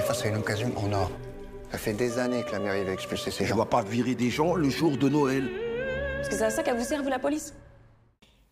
[0.09, 1.11] Face à une occasion en or.
[1.71, 3.49] Ça fait des années que la mairie veut expulser ces gens.
[3.49, 5.47] Je vois pas virer des gens le jour de Noël.
[6.19, 7.53] Est-ce que c'est à ça qu'elle vous sert, la police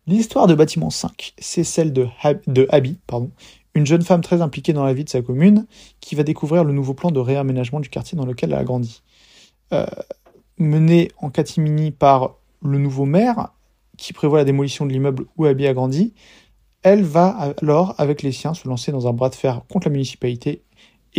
[0.06, 2.06] L'histoire de Bâtiment 5, c'est celle de,
[2.46, 3.32] de Abby, pardon,
[3.74, 5.66] une jeune femme très impliquée dans la vie de sa commune,
[5.98, 9.02] qui va découvrir le nouveau plan de réaménagement du quartier dans lequel elle a grandi.
[9.72, 9.84] Euh,
[10.58, 13.48] menée en catimini par le nouveau maire,
[13.96, 16.14] qui prévoit la démolition de l'immeuble où Abby a grandi,
[16.84, 19.92] elle va alors, avec les siens, se lancer dans un bras de fer contre la
[19.92, 20.62] municipalité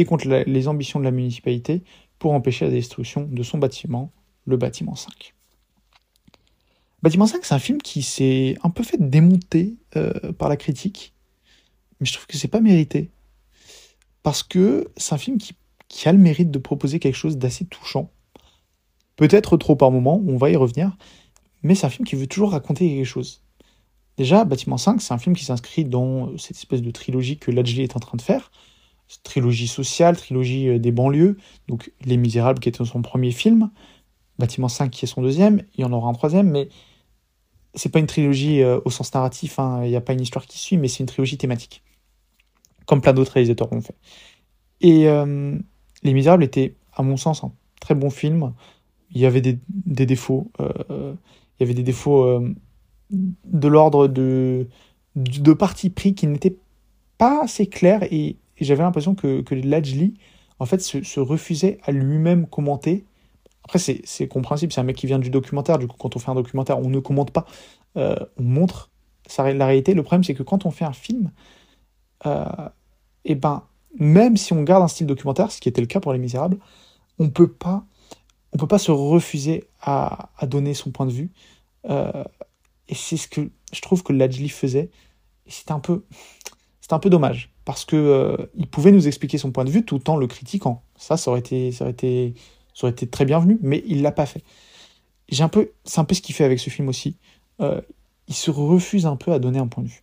[0.05, 1.83] contre les ambitions de la municipalité
[2.17, 4.11] pour empêcher la destruction de son bâtiment,
[4.45, 5.33] le bâtiment 5.
[7.01, 11.13] Bâtiment 5, c'est un film qui s'est un peu fait démonter euh, par la critique,
[11.99, 13.09] mais je trouve que c'est pas mérité.
[14.21, 15.55] Parce que c'est un film qui,
[15.87, 18.11] qui, a le mérite de proposer quelque chose d'assez touchant.
[19.15, 20.97] Peut-être trop par moment, on va y revenir,
[21.63, 23.43] mais c'est un film qui veut toujours raconter quelque chose.
[24.17, 27.83] Déjà, Bâtiment 5, c'est un film qui s'inscrit dans cette espèce de trilogie que Ladjli
[27.83, 28.51] est en train de faire.
[29.23, 31.37] Trilogie sociale, trilogie euh, des banlieues,
[31.67, 33.71] donc Les Misérables qui était son premier film,
[34.37, 36.69] Bâtiment 5 qui est son deuxième, il y en aura un troisième, mais
[37.73, 39.81] c'est pas une trilogie euh, au sens narratif, hein.
[39.83, 41.81] il n'y a pas une histoire qui suit, mais c'est une trilogie thématique,
[42.85, 43.95] comme plein d'autres réalisateurs l'ont fait.
[44.81, 45.57] Et euh,
[46.03, 47.51] Les Misérables était, à mon sens, un
[47.81, 48.53] très bon film.
[49.11, 49.57] Il y avait des,
[50.05, 51.15] défauts il
[51.59, 52.41] y avait des défauts
[53.09, 54.67] de l'ordre de,
[55.15, 56.57] de parti pris qui n'étaient
[57.17, 60.15] pas assez clairs et, j'avais l'impression que, que Lajli
[60.59, 63.05] en fait se, refusait à lui-même commenter.
[63.63, 66.31] Après c'est compréhensible, c'est un mec qui vient du documentaire, du coup quand on fait
[66.31, 67.45] un documentaire on ne commente pas,
[67.97, 68.89] euh, on montre
[69.37, 69.93] la réalité.
[69.93, 71.31] Le problème c'est que quand on fait un film,
[72.25, 72.45] et euh,
[73.25, 73.63] eh ben
[73.97, 76.57] même si on garde un style documentaire, ce qui était le cas pour Les Misérables,
[77.17, 77.85] on peut pas
[78.53, 81.31] on peut pas se refuser à, donner son point de vue.
[81.89, 82.23] Euh,
[82.87, 84.89] Et c'est ce que je trouve que Lajli faisait.
[85.45, 85.81] Et c'était un
[86.81, 89.85] c'était un peu dommage parce que euh, il pouvait nous expliquer son point de vue
[89.85, 90.81] tout en le critiquant.
[90.95, 92.33] Ça, ça aurait été, ça aurait été,
[92.73, 94.43] ça aurait été très bienvenu, mais il l'a pas fait.
[95.27, 97.17] J'ai un peu, c'est un peu ce qu'il fait avec ce film aussi.
[97.61, 97.79] Euh,
[98.27, 100.01] il se refuse un peu à donner un point de vue.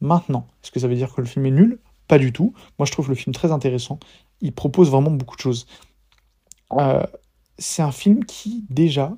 [0.00, 1.78] Maintenant, est-ce que ça veut dire que le film est nul?
[2.08, 2.52] Pas du tout.
[2.80, 4.00] Moi, je trouve le film très intéressant.
[4.40, 5.68] Il propose vraiment beaucoup de choses.
[6.72, 7.06] Euh,
[7.58, 9.16] c'est un film qui, déjà,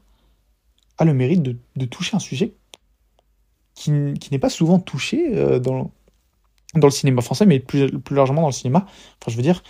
[0.98, 2.52] a le mérite de, toucher un sujet
[3.74, 5.90] qui, n'est pas souvent touché dans,
[6.74, 8.86] dans le cinéma français, mais plus, plus largement dans le cinéma.
[9.20, 9.62] Enfin, je veux dire,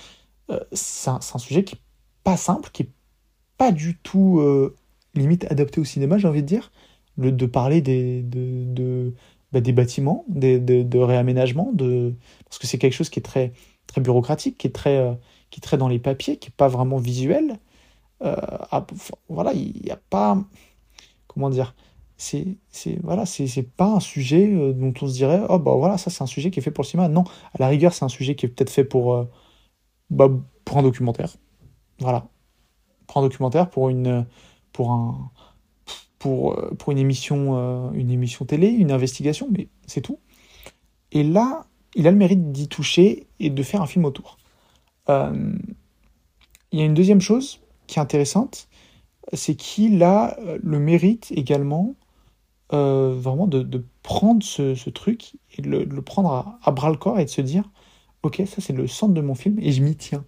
[0.50, 1.80] euh, c'est un, sujet qui est
[2.24, 2.90] pas simple, qui est
[3.56, 4.42] pas du tout
[5.14, 6.72] limite adapté au cinéma, j'ai envie de dire.
[7.16, 9.12] Le, de parler des, de
[9.52, 12.14] bah, des bâtiments, des, de, réaménagement, de...
[12.44, 13.52] parce que c'est quelque chose qui est très,
[13.88, 15.12] très bureaucratique, qui est très, euh,
[15.50, 17.58] qui est dans les papiers, qui n'est pas vraiment visuel.
[18.22, 18.36] Euh,
[19.28, 20.38] voilà, il n'y a pas.
[21.26, 21.74] Comment dire
[22.20, 22.58] c'est
[23.02, 26.22] voilà c'est pas un sujet euh, dont on se dirait oh bah voilà ça c'est
[26.22, 28.34] un sujet qui est fait pour le cinéma non à la rigueur c'est un sujet
[28.34, 29.26] qui est peut-être fait pour
[30.10, 30.28] bah,
[30.64, 31.34] pour un documentaire
[31.98, 32.28] voilà
[33.06, 34.26] pour un documentaire pour une
[34.72, 35.30] pour un
[36.20, 40.20] pour, euh, pour une, émission, euh, une émission télé, une investigation, mais c'est tout.
[41.10, 41.66] Et là,
[41.96, 44.36] il a le mérite d'y toucher et de faire un film autour.
[45.08, 45.52] Euh,
[46.70, 48.68] il y a une deuxième chose qui est intéressante,
[49.32, 51.94] c'est qu'il a le mérite également
[52.72, 57.30] vraiment de, prendre ce, truc et de le, prendre à, bras le corps et de
[57.30, 57.64] se dire
[58.22, 60.24] ok ça c'est le centre de mon film et je m'y tiens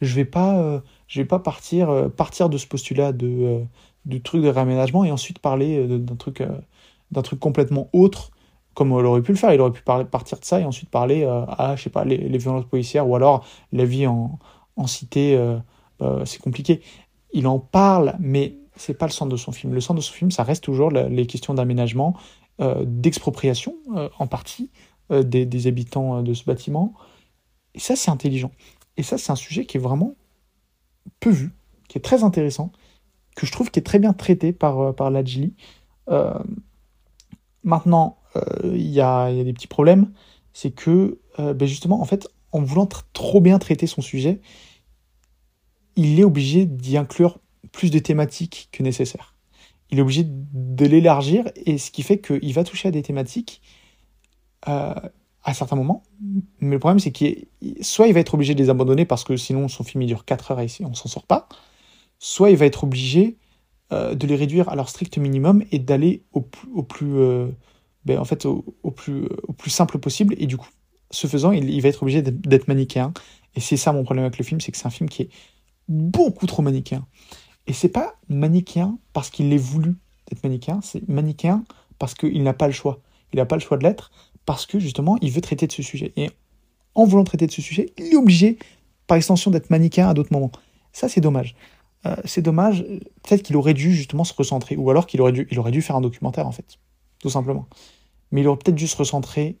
[0.00, 3.64] je vais pas je vais pas partir partir de ce postulat de
[4.04, 6.58] du truc de réaménagement et ensuite parler euh, d'un truc, euh,
[7.10, 8.30] d'un truc complètement autre,
[8.74, 9.52] comme il aurait pu le faire.
[9.52, 12.38] Il aurait pu partir de ça et ensuite parler euh, à, je sais pas, les,
[12.38, 14.38] violences policières ou alors la vie en,
[14.76, 15.38] en cité.
[16.24, 16.80] C'est compliqué.
[17.34, 19.74] Il en parle, mais c'est pas le centre de son film.
[19.74, 22.16] Le centre de son film, ça reste toujours les questions d'aménagement,
[22.58, 23.76] d'expropriation
[24.18, 24.70] en partie
[25.10, 26.94] des, des, habitants de ce bâtiment.
[27.74, 28.50] Et ça, c'est intelligent.
[28.96, 30.14] Et ça, c'est un sujet qui est vraiment
[31.20, 31.52] peu vu,
[31.88, 32.72] qui est très intéressant
[33.36, 35.10] que je trouve qui est très bien traité par, euh, par.
[36.10, 36.38] Euh,
[37.62, 38.40] maintenant, euh,
[38.74, 40.12] il y, a, des petits problèmes.
[40.52, 44.40] C'est que, ben justement, en fait, en voulant trop bien traiter son sujet,
[45.94, 47.38] il est obligé d'y inclure
[47.72, 49.34] plus de thématiques que nécessaire.
[49.90, 53.60] Il est obligé de l'élargir, et ce qui fait qu'il va toucher à des thématiques
[54.62, 56.02] à certains moments.
[56.60, 57.46] Mais le problème, c'est qu'il
[57.80, 60.24] soit il va être obligé de les abandonner parce que sinon son film il dure
[60.24, 61.48] 4 heures et on s'en sort pas
[62.20, 63.38] soit il va être obligé
[63.92, 67.50] euh, de les réduire à leur strict minimum et d'aller euh,
[68.84, 70.36] au plus simple possible.
[70.38, 70.68] Et du coup,
[71.10, 73.12] ce faisant, il, va être obligé d'être manichéen.
[73.56, 75.30] Et c'est ça mon problème avec le film, c'est que c'est un film qui est
[75.88, 77.04] beaucoup trop manichéen.
[77.70, 79.94] Et c'est pas manichéen parce qu'il est voulu
[80.26, 81.64] d'être manichéen, c'est manichéen
[82.00, 82.98] parce qu'il n'a pas le choix.
[83.32, 84.10] Il n'a pas le choix de l'être
[84.44, 86.12] parce que justement, il veut traiter de ce sujet.
[86.16, 86.30] Et
[86.96, 88.58] en voulant traiter de ce sujet, il est obligé,
[89.06, 90.50] par extension, d'être manichéen à d'autres moments.
[90.92, 91.54] Ça, c'est dommage.
[92.06, 92.84] Euh, c'est dommage.
[93.22, 95.80] Peut-être qu'il aurait dû justement se recentrer, ou alors qu'il aurait dû, il aurait dû
[95.80, 96.80] faire un documentaire en fait,
[97.20, 97.68] tout simplement.
[98.32, 99.58] Mais il aurait peut-être dû se recentrer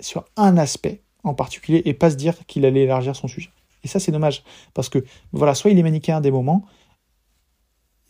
[0.00, 3.50] sur un aspect en particulier et pas se dire qu'il allait élargir son sujet.
[3.84, 4.42] Et ça, c'est dommage
[4.72, 6.64] parce que voilà, soit il est manichéen à des moments,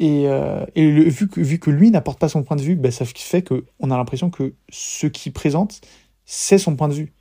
[0.01, 3.91] et, euh, vu, que, lui n'apporte pas son point de vue, ben, ça fait qu'on
[3.91, 5.83] a l'impression que ce qu'il présente,
[6.25, 7.13] c'est son point de vue.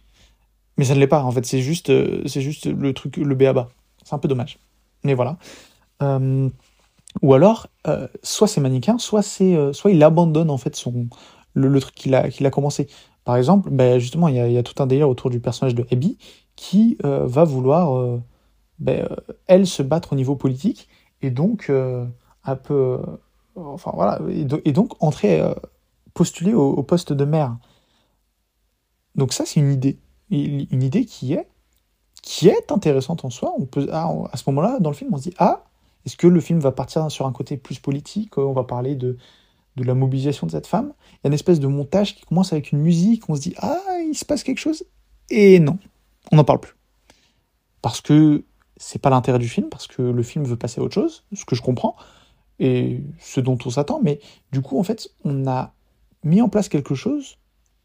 [0.77, 3.35] Mais ça ne l'est pas, en fait, c'est juste, euh, c'est juste le truc, le
[3.35, 3.67] béaba.
[4.05, 4.59] C'est un peu dommage.
[5.03, 5.37] Mais voilà.
[6.01, 6.49] Euh,
[7.21, 7.67] ou alors,
[8.23, 11.09] soit c'est mannequin, soit, c'est, soit il abandonne en fait son,
[11.53, 12.87] le, truc qu'il a, qu'il a commencé.
[13.25, 16.17] Par exemple, ben justement, il y, a, tout un délire autour du personnage de Abby
[16.55, 18.19] qui va vouloir,
[18.77, 19.09] ben,
[19.47, 20.87] elle, se battre au niveau politique
[21.21, 21.71] et donc
[22.43, 22.99] un peu.
[23.55, 25.41] enfin voilà, et, donc entrer,
[26.13, 27.57] postuler au, poste de maire.
[29.15, 29.99] Donc ça, c'est une idée.
[30.29, 31.47] Une idée qui est,
[32.21, 33.53] qui est intéressante en soi.
[33.57, 35.63] On ah, à ce moment-là, dans le film, on se dit Ah,
[36.05, 39.17] est-ce que le film va partir sur un côté plus politique On va parler de,
[39.75, 40.93] de la mobilisation de cette femme?
[41.11, 43.55] Il y a une espèce de montage qui commence avec une musique, on se dit
[43.57, 44.83] Ah, il se passe quelque chose?
[45.29, 45.77] Et non,
[46.31, 46.75] on n'en parle plus.
[47.81, 48.43] Parce que
[48.77, 51.45] c'est pas l'intérêt du film, parce que le film veut passer à autre chose, ce
[51.45, 51.95] que je comprends,
[52.59, 54.19] et ce dont on s'attend, mais
[54.51, 55.73] du coup, en fait, on a
[56.23, 57.37] mis en place quelque chose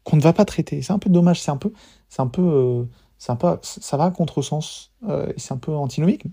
[0.03, 0.81] qu'on ne va pas traiter.
[0.81, 1.71] C'est un peu dommage, c'est un peu,
[2.09, 2.83] c'est un peu, euh,
[3.17, 6.25] c'est un ça va à contresens, euh, c'est un peu antinomique,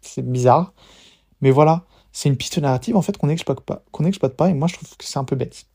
[0.00, 0.74] c'est bizarre.
[1.40, 4.54] Mais voilà, c'est une piste narrative en fait qu'on n'exploite pas, qu'on n'exploite pas, et
[4.54, 5.66] moi je trouve que c'est un peu bête.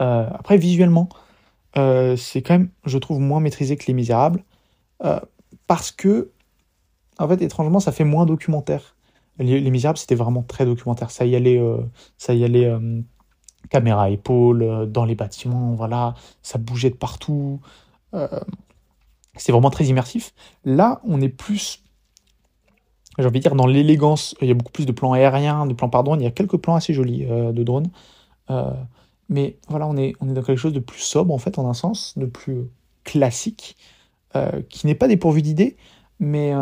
[0.00, 1.08] Euh, après, visuellement,
[1.76, 4.44] euh, c'est quand même, je trouve, moins maîtrisé que Les Misérables,
[5.04, 5.20] euh,
[5.66, 6.30] parce que,
[7.18, 8.96] en fait, étrangement, ça fait moins documentaire.
[9.38, 11.10] Les, Misérables, c'était vraiment très documentaire.
[11.10, 11.60] Ça y allait,
[12.16, 12.72] ça y allait
[13.70, 17.60] caméra à épaule, dans les bâtiments, voilà, ça bougeait de partout.
[19.36, 20.34] c'est vraiment très immersif.
[20.64, 21.82] Là, on est plus
[23.18, 25.74] j'ai envie de dire, dans l'élégance, il y a beaucoup plus de plans aériens, de
[25.74, 26.20] plans par drone.
[26.20, 27.90] Il y a quelques plans assez jolis euh, de drone.
[28.50, 28.70] Euh,
[29.28, 31.68] mais voilà, on est, on est dans quelque chose de plus sobre, en fait, en
[31.68, 32.68] un sens, de plus
[33.02, 33.76] classique,
[34.36, 35.76] euh, qui n'est pas dépourvu d'idées,
[36.20, 36.52] mais,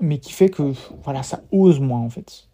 [0.00, 0.72] mais qui fait que
[1.02, 2.48] voilà, ça ose moins, en fait.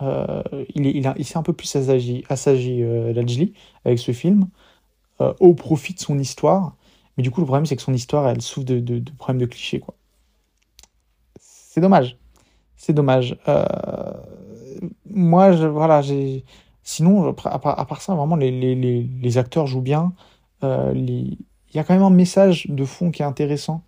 [0.00, 2.82] il, est, il, s'est un peu plus assagi, assagi
[3.14, 3.52] Lajli
[3.84, 4.48] avec ce film,
[5.18, 6.76] au profit de son histoire.
[7.16, 9.80] Mais du coup, le problème, c'est que son histoire, elle souffre de, problèmes de clichés,
[9.80, 9.94] quoi.
[11.38, 12.18] C'est dommage.
[12.76, 13.36] C'est dommage.
[13.46, 13.64] Euh,
[15.04, 16.44] moi, je, voilà, j'ai.
[16.82, 20.14] Sinon, à part, ça, vraiment, les, les, les, acteurs jouent bien.
[20.64, 21.36] Euh, il
[21.74, 23.84] y a quand même un message de fond qui est intéressant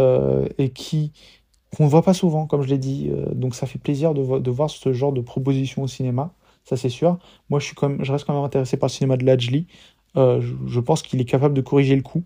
[0.00, 1.12] euh, et qui
[1.76, 3.10] qu'on ne voit pas souvent, comme je l'ai dit.
[3.32, 6.32] donc, ça fait plaisir de, voir ce genre de proposition au cinéma.
[6.64, 7.18] Ça, c'est sûr.
[7.48, 9.66] Moi, je, suis je reste quand même intéressé par le cinéma de Lajli.
[10.14, 12.24] Je, je, pense qu'il est capable de corriger le coup,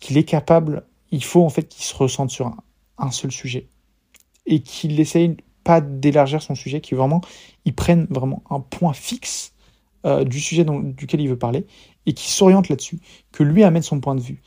[0.00, 0.84] qu'il est capable.
[1.10, 2.50] Il faut en fait qu'il se ressente sur
[2.98, 3.68] un, seul sujet
[4.46, 5.36] et qu'il essaye
[5.66, 7.20] pas d'élargir son sujet, qui vraiment,
[7.74, 9.52] prenne vraiment un point fixe
[10.04, 11.66] euh, du sujet duquel il veut parler
[12.06, 13.00] et qui s'oriente là-dessus,
[13.32, 14.42] que lui amène son point de vue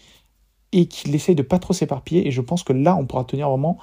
[0.72, 2.26] et qu'il essaye de pas trop s'éparpiller.
[2.26, 3.78] Et je pense que là, on pourra tenir vraiment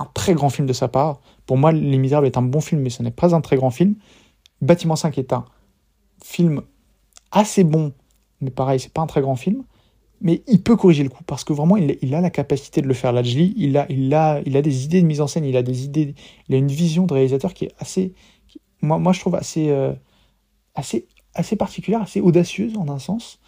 [0.00, 1.20] un très grand film de sa part.
[1.46, 3.70] Pour moi, Les Misérables est un bon film, mais ce n'est pas un très grand
[3.70, 3.94] film.
[4.60, 5.44] Bâtiment 5 est un
[6.22, 6.62] film
[7.30, 7.92] assez bon,
[8.40, 9.64] mais pareil, c'est pas un très grand film
[10.20, 12.94] mais il peut corriger le coup parce que vraiment il, a la capacité de le
[12.94, 13.12] faire.
[13.12, 15.62] Lajli, il a, il a, il a des idées de mise en scène, il a
[15.62, 16.14] des idées,
[16.48, 18.12] il a une vision de réalisateur qui est assez,
[18.82, 19.92] moi, moi je trouve assez, euh,
[20.74, 23.40] assez, assez particulière, assez audacieuse en un sens.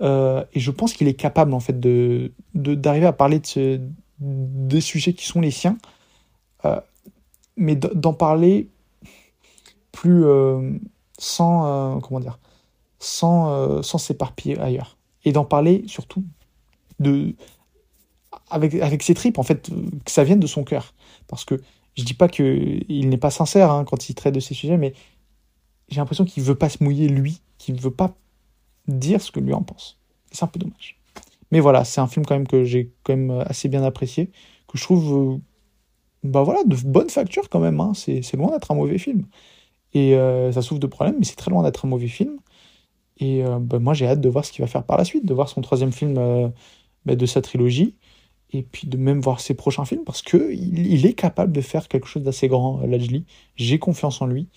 [0.00, 3.80] Euh, et je pense qu'il est capable en fait de d'arriver à parler de ce,
[4.22, 5.78] des sujets qui sont les siens,
[6.64, 6.80] euh,
[7.56, 8.68] mais d'en parler
[9.90, 10.24] plus
[11.18, 12.38] sans comment dire,
[12.98, 16.24] sans s'éparpiller ailleurs et d'en parler surtout
[16.98, 17.34] de,
[18.50, 19.70] avec, avec ses tripes, en fait,
[20.04, 20.94] que ça vienne de son cœur.
[21.26, 21.60] Parce que
[21.96, 24.94] je dis pas qu'il n'est pas sincère hein, quand il traite de ces sujets, mais
[25.88, 28.14] j'ai l'impression qu'il veut pas se mouiller lui, qu'il ne veut pas
[28.88, 29.98] dire ce que lui en pense.
[30.30, 30.98] C'est un peu dommage.
[31.52, 34.32] Mais voilà, c'est un film quand même que j'ai quand même assez bien apprécié,
[34.66, 35.40] que je trouve,
[36.24, 37.80] bah voilà, de bonne facture quand même.
[37.80, 37.92] Hein.
[37.94, 39.26] C'est loin d'être un mauvais film.
[39.94, 42.38] Et euh, ça souffre de problèmes, mais c'est très loin d'être un mauvais film.
[43.18, 45.24] Et euh, bah, moi, j'ai hâte de voir ce qu'il va faire par la suite,
[45.24, 46.48] de voir son troisième film euh,
[47.06, 47.96] bah, de sa trilogie,
[48.50, 51.88] et puis de même voir ses prochains films, parce qu'il il est capable de faire
[51.88, 53.24] quelque chose d'assez grand, euh, Lajli.
[53.56, 54.48] J'ai confiance en lui.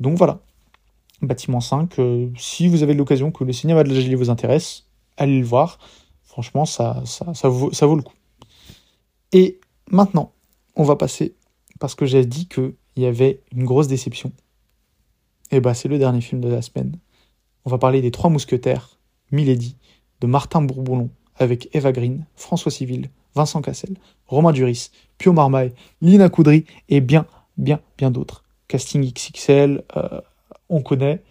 [0.00, 0.40] Donc voilà.
[1.20, 1.96] Bâtiment 5,
[2.36, 4.86] si vous avez l'occasion que le cinéma de Lajli vous intéresse,
[5.16, 5.80] allez le voir.
[6.38, 8.14] Franchement, ça, ça, ça, vaut, ça vaut le coup.
[9.32, 9.58] Et
[9.90, 10.32] maintenant,
[10.76, 11.34] on va passer,
[11.80, 14.32] parce que j'ai dit qu'il y avait une grosse déception.
[15.50, 16.96] Et bah, c'est le dernier film de la semaine
[17.68, 18.98] on va parler des Trois Mousquetaires,
[19.30, 19.76] Milady,
[20.22, 23.94] de Martin Bourboulon, avec Eva Green, François Civil, Vincent Cassel,
[24.26, 27.26] Romain Duris, Pio Marmaille, Lina Coudry et bien,
[27.58, 28.42] bien, bien d'autres.
[28.68, 30.20] Casting XXL, euh,
[30.70, 31.22] on connaît.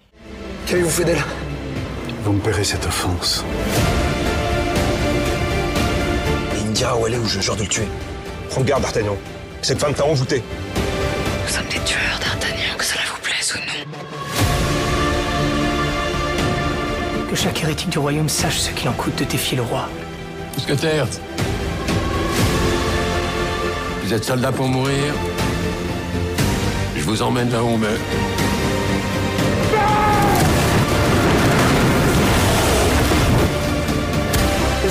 [0.68, 1.24] Qu'avez-vous fait d'elle?
[2.24, 3.43] Vous me paierez cette offense.
[6.78, 7.88] Dira où elle est ou je jure de le tuer.
[8.51, 9.17] Prends garde, D'Artagnan.
[9.63, 10.43] Cette femme t'a envoûté.
[10.75, 13.73] Nous sommes des tueurs, D'Artagnan, que cela vous plaise ou non.
[17.32, 19.89] Que chaque hérétique du royaume sache ce qu'il en coûte de défier le roi.
[20.53, 21.07] Mousquetaire,
[24.03, 25.15] vous êtes soldat pour mourir
[26.95, 27.99] Je vous emmène là où on meurt.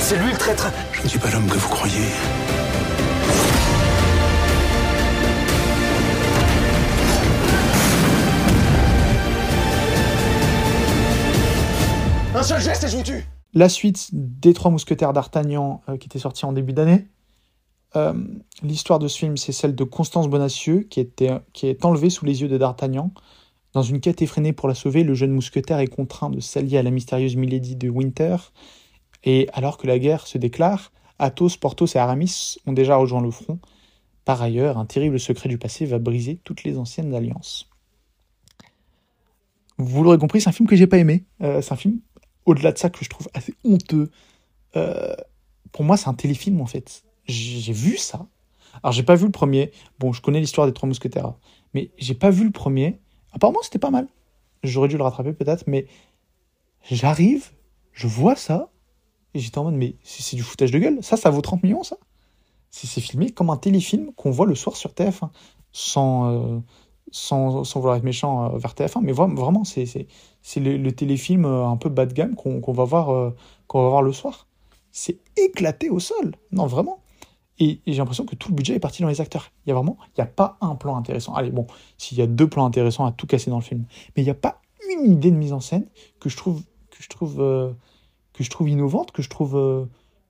[0.09, 1.95] C'est lui le traître Je ne suis pas l'homme que vous croyez.
[12.33, 16.07] Un seul geste et je vous tue La suite des Trois Mousquetaires d'Artagnan, euh, qui
[16.07, 17.05] était sortie en début d'année.
[17.97, 18.13] Euh,
[18.63, 22.23] l'histoire de ce film, c'est celle de Constance Bonacieux, qui, était, qui est enlevée sous
[22.23, 23.11] les yeux de D'Artagnan.
[23.73, 26.83] Dans une quête effrénée pour la sauver, le jeune mousquetaire est contraint de s'allier à
[26.83, 28.37] la mystérieuse Milady de Winter.
[29.29, 33.29] Et alors que la guerre se déclare, Athos, Porthos et Aramis ont déjà rejoint le
[33.29, 33.59] front.
[34.23, 37.69] Par ailleurs, un terrible secret du passé va briser toutes les anciennes alliances.
[39.77, 41.25] Vous l'aurez compris, c'est un film que j'ai pas aimé.
[41.41, 41.99] Euh, c'est un film
[42.45, 44.11] au-delà de ça que je trouve assez honteux.
[44.77, 45.13] Euh,
[45.73, 47.03] pour moi, c'est un téléfilm en fait.
[47.25, 48.27] J'ai vu ça.
[48.81, 49.73] Alors, j'ai pas vu le premier.
[49.99, 51.33] Bon, je connais l'histoire des Trois Mousquetaires,
[51.73, 53.01] mais j'ai pas vu le premier.
[53.33, 54.07] Apparemment, c'était pas mal.
[54.63, 55.85] J'aurais dû le rattraper peut-être, mais
[56.89, 57.51] j'arrive,
[57.91, 58.69] je vois ça,
[59.37, 60.99] et j'étais en mode, mais c'est du foutage de gueule.
[61.01, 61.97] Ça, ça vaut 30 millions, ça
[62.71, 65.29] C'est filmé comme un téléfilm qu'on voit le soir sur TF1,
[65.71, 66.59] sans, euh,
[67.11, 69.85] sans, sans, vouloir être méchant euh, vers TF1, mais vraiment, c'est
[70.41, 73.33] c'est le, téléfilm un peu bas de gamme qu'on va, voir,
[73.67, 74.47] qu'on va voir le soir.
[74.91, 76.35] C'est éclaté au sol.
[76.51, 77.01] Non, vraiment.
[77.59, 79.51] Et, j'ai l'impression que tout le budget est parti dans les acteurs.
[79.65, 81.33] Il y a vraiment, il n'y a pas un plan intéressant.
[81.33, 81.67] Allez, bon,
[81.97, 83.85] s'il y a deux plans intéressants à tout casser dans le film,
[84.15, 84.61] mais il n'y a pas
[84.93, 85.87] une idée de mise en scène
[86.19, 86.61] que je trouve,
[86.91, 87.71] que je trouve, euh,
[88.37, 89.85] que je trouve innovante, que je trouve, euh,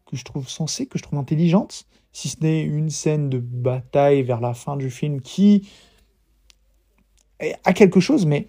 [0.05, 1.85] que je trouve sensée, que je trouve intelligente.
[2.13, 5.69] Si ce n'est une scène de bataille vers la fin du film qui
[7.63, 8.47] a quelque chose, mais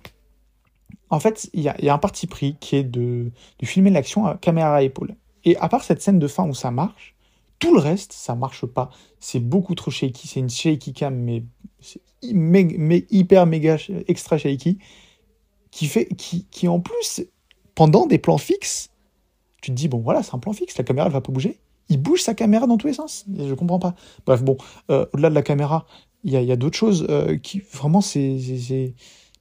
[1.11, 4.37] en fait, il y, a, un parti pris qui est de, de filmer l'action à
[4.37, 5.15] caméra à épaule.
[5.45, 7.15] Et à part cette scène de fin où ça marche,
[7.59, 8.91] tout le reste, ça marche pas.
[9.21, 10.29] C'est beaucoup trop shaky.
[10.29, 11.43] C'est une shaky cam, mais,
[12.23, 14.79] mais, hyper méga extra shaky,
[15.71, 17.23] qui fait, qui, qui en plus,
[17.75, 18.91] pendant des plans fixes,
[19.61, 21.59] tu te dis bon voilà, c'est un plan fixe, la caméra elle va pas bouger.
[21.89, 23.25] Il bouge sa caméra dans tous les sens.
[23.35, 23.95] Je comprends pas.
[24.27, 24.59] Bref, bon,
[24.91, 25.87] euh, au-delà de la caméra,
[26.23, 28.37] il y a, d'autres choses euh, qui vraiment c'est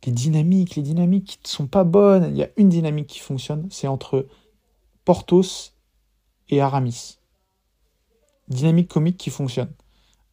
[0.06, 2.30] les dynamiques, les dynamiques qui ne sont pas bonnes.
[2.32, 4.28] Il y a une dynamique qui fonctionne, c'est entre
[5.04, 5.74] Portos
[6.50, 7.18] et Aramis
[8.48, 9.72] dynamique comique qui fonctionne.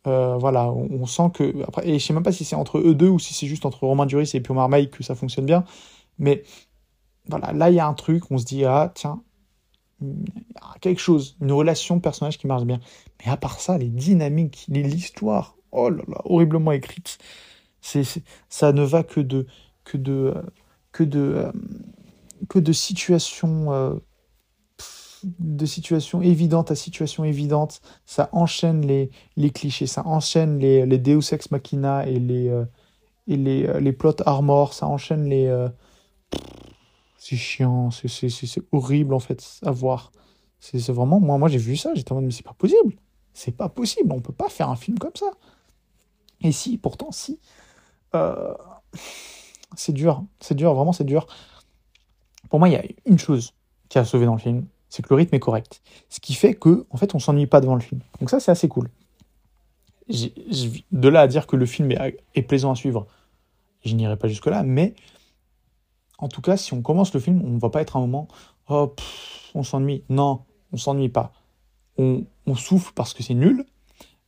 [0.07, 1.62] Euh, voilà, on, sent que.
[1.66, 3.64] Après, et je sais même pas si c'est entre eux deux ou si c'est juste
[3.64, 5.64] entre Romain Duris et Pio Marmaille que ça fonctionne bien.
[6.18, 6.45] Mais
[7.26, 9.22] voilà, là, il y a un truc, on se dit, ah, tiens,
[10.81, 12.81] quelque chose, une relation personnage qui marche bien.
[13.21, 17.19] Mais à part ça, les dynamiques, l'histoire, oh là là, horriblement écrite,
[17.81, 18.05] c'est,
[18.49, 19.47] ça ne va que de.
[19.85, 20.35] que de.
[20.93, 21.21] que de.
[21.21, 21.53] Euh,
[22.49, 23.95] que de situations euh,
[25.39, 30.99] de situation évidente à situation évidente, ça enchaîne les, les clichés, ça enchaîne les, les
[30.99, 32.65] Deus Ex Machina et les, euh,
[33.27, 35.49] et les, euh, les plots armor, ça enchaîne les...
[37.25, 40.12] Euh, c'est chiant, c'est horrible en fait à voir.
[40.61, 41.20] C'est vraiment...
[41.20, 42.97] Moi, moi j'ai vu ça, j'étais en mode mais c'est pas possible.
[43.33, 45.31] C'est pas possible, on peut pas faire un film comme ça.
[46.41, 47.41] Et si, pourtant si.
[49.77, 51.27] c'est dur, c'est dur, vraiment c'est dur.
[52.49, 53.53] Pour moi, il y a une chose
[53.89, 55.83] qui a sauvé dans le film, c'est que le rythme est correct.
[56.09, 58.01] Ce qui fait que, en fait, on s'ennuie pas devant le film.
[58.20, 58.89] Donc ça, c'est assez cool.
[60.09, 63.07] de là à dire que le film est, plaisant à suivre,
[63.85, 64.95] je n'irai pas jusque-là, mais
[66.19, 68.29] en tout cas, si on commence le film, on ne va pas être un moment,
[68.69, 68.95] oh,
[69.55, 70.05] on s'ennuie.
[70.09, 70.43] Non,
[70.73, 71.33] on s'ennuie pas.
[71.97, 72.25] On,
[72.57, 73.65] souffle parce que c'est nul,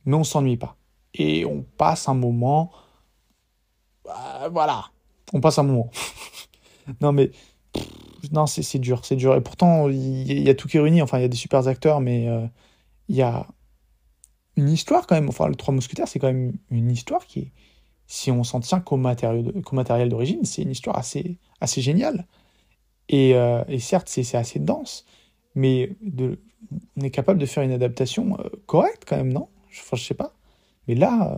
[0.05, 0.77] mais on s'ennuie pas.
[1.13, 2.71] Et on passe un moment,
[4.05, 4.85] bah, voilà,
[5.33, 5.89] on passe un moment.
[7.01, 7.31] non mais
[8.31, 9.35] non, c'est dur, c'est dur.
[9.35, 11.01] Et pourtant, il y, a tout qui est réuni.
[11.01, 12.45] Enfin, il y a des super acteurs, mais euh,
[13.07, 13.47] il y a
[14.55, 15.29] une histoire quand même.
[15.29, 17.51] Enfin, le Trois Mousquetaires, c'est quand même une histoire qui est,
[18.07, 22.25] si on s'en tient qu'au matériel d'origine, c'est une histoire assez, géniale.
[23.09, 25.05] Et, euh, certes, c'est assez dense,
[25.55, 25.91] mais
[26.97, 29.49] on est capable de faire une adaptation euh, correcte quand même, non?
[29.69, 30.33] Enfin, je sais pas.
[30.87, 31.37] Mais là,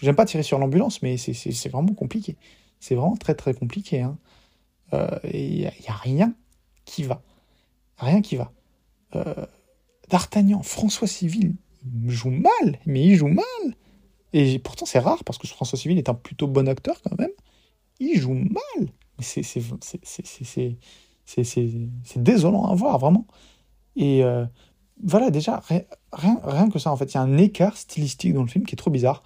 [0.00, 2.36] j'aime pas tirer sur l'ambulance, mais c'est vraiment compliqué.
[2.80, 4.02] C'est vraiment très très compliqué.
[4.02, 4.18] Hein
[4.92, 6.34] il euh, n'y a, a, rien
[6.84, 7.22] qui va.
[7.98, 8.52] Rien qui va.
[9.16, 9.46] Euh,
[10.08, 13.44] D'Artagnan, François Civil, il joue mal, mais il joue mal.
[14.32, 17.30] Et pourtant, c'est rare parce que François Civil est un plutôt bon acteur quand même.
[18.00, 18.88] Il joue mal.
[19.20, 19.42] C'est
[22.16, 23.26] désolant à voir, vraiment.
[23.96, 24.44] Et euh,
[25.02, 25.60] voilà, déjà,
[26.12, 28.64] rien, rien que ça, en fait, il y a un écart stylistique dans le film
[28.64, 29.22] qui est trop bizarre.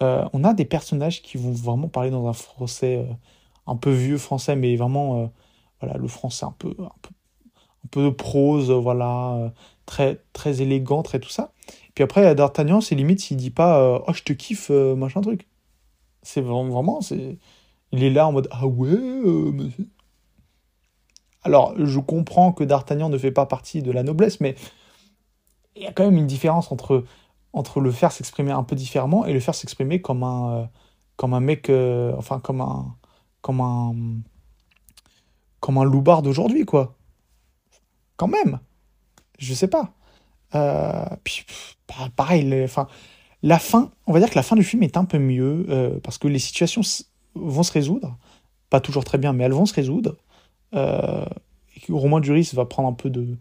[0.00, 3.06] on a des personnages qui vont vraiment parler dans un français
[3.66, 5.26] un peu vieux français, mais vraiment, euh,
[5.80, 7.10] voilà, le français un peu, un peu,
[7.84, 9.50] un peu de prose, voilà, euh,
[9.86, 11.52] très, très élégant, très tout ça.
[11.94, 15.48] Puis après, D'Artagnan, c'est limite s'il dit pas euh, Oh, je te kiffe, machin truc.
[16.22, 17.38] C'est vraiment, c'est.
[17.92, 18.96] Il est là en mode Ah ouais,
[21.42, 24.54] Alors, je comprends que D'Artagnan ne fait pas partie de la noblesse, mais
[25.76, 27.04] il y a quand même une différence entre,
[27.52, 30.70] entre le faire s'exprimer un peu différemment et le faire s'exprimer comme un,
[31.16, 31.70] comme un mec,
[32.16, 32.96] enfin, comme un,
[33.42, 33.94] comme un
[35.62, 36.96] comme un loupard d'aujourd'hui, quoi.
[38.16, 38.58] Quand même.
[39.38, 39.94] Je sais pas.
[40.54, 41.44] Euh, puis,
[42.16, 42.68] pareil,
[43.42, 45.98] la fin, on va dire que la fin du film est un peu mieux, euh,
[46.00, 46.82] parce que les situations
[47.34, 48.16] vont se résoudre.
[48.70, 50.16] Pas toujours très bien, mais elles vont se résoudre.
[50.74, 51.26] Euh,
[51.76, 53.36] et Romain Duris va prendre un peu de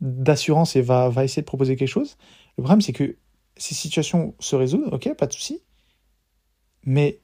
[0.00, 2.16] d'assurance et va, va essayer de proposer quelque chose.
[2.58, 3.16] Le problème, c'est que
[3.56, 5.62] ces situations se résoudent, ok, pas de souci.
[6.84, 7.20] Mais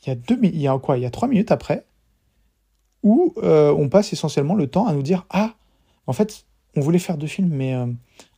[0.00, 0.96] il y a deux, il y a quoi?
[0.96, 1.84] Il y a trois minutes après,
[3.02, 5.56] où on passe essentiellement le temps à nous dire ah,
[6.06, 7.74] en fait, on voulait faire deux films, mais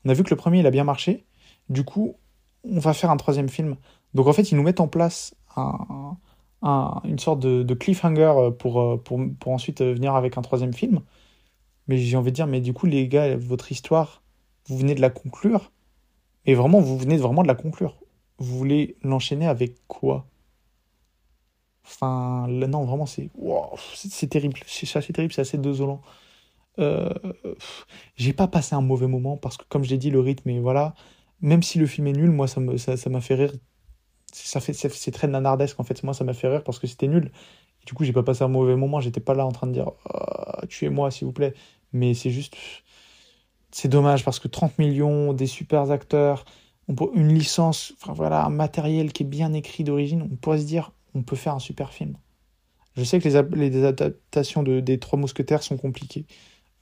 [0.08, 1.26] on a vu que le premier il a bien marché.
[1.68, 2.16] Du coup,
[2.64, 3.76] on va faire un troisième film.
[4.14, 9.52] Donc en fait, ils nous mettent en place une sorte de, cliffhanger pour, pour, pour,
[9.52, 11.02] ensuite venir avec un troisième film.
[11.88, 14.22] Mais j'ai envie de dire, mais du coup, les gars, votre histoire,
[14.66, 15.72] vous venez de la conclure.
[16.46, 17.98] Et vraiment, vous venez vraiment de la conclure.
[18.38, 20.24] Vous voulez l'enchaîner avec quoi?
[21.84, 23.28] Enfin, non, vraiment, c'est
[23.94, 24.58] c'est terrible.
[24.66, 26.00] C'est assez terrible, c'est assez désolant.
[26.78, 27.08] Euh,
[28.16, 30.60] j'ai pas passé un mauvais moment parce que, comme je l'ai dit, le rythme, et
[30.60, 30.94] voilà,
[31.40, 33.52] même si le film est nul, moi, ça m'a fait rire.
[34.32, 36.02] Ça fait, c'est très nanardesque en fait.
[36.02, 37.32] Moi, ça m'a fait rire parce que c'était nul.
[37.82, 39.00] Et du coup, j'ai pas passé un mauvais moment.
[39.00, 41.54] J'étais pas là en train de dire oh, tuez-moi, s'il vous plaît.
[41.92, 42.56] Mais c'est juste.
[43.70, 46.44] C'est dommage parce que 30 millions, des super acteurs,
[47.14, 50.92] une licence, enfin voilà, un matériel qui est bien écrit d'origine, on pourrait se dire
[51.14, 52.16] on peut faire un super film.
[52.96, 56.26] Je sais que les, les adaptations de, des Trois Mousquetaires sont compliquées.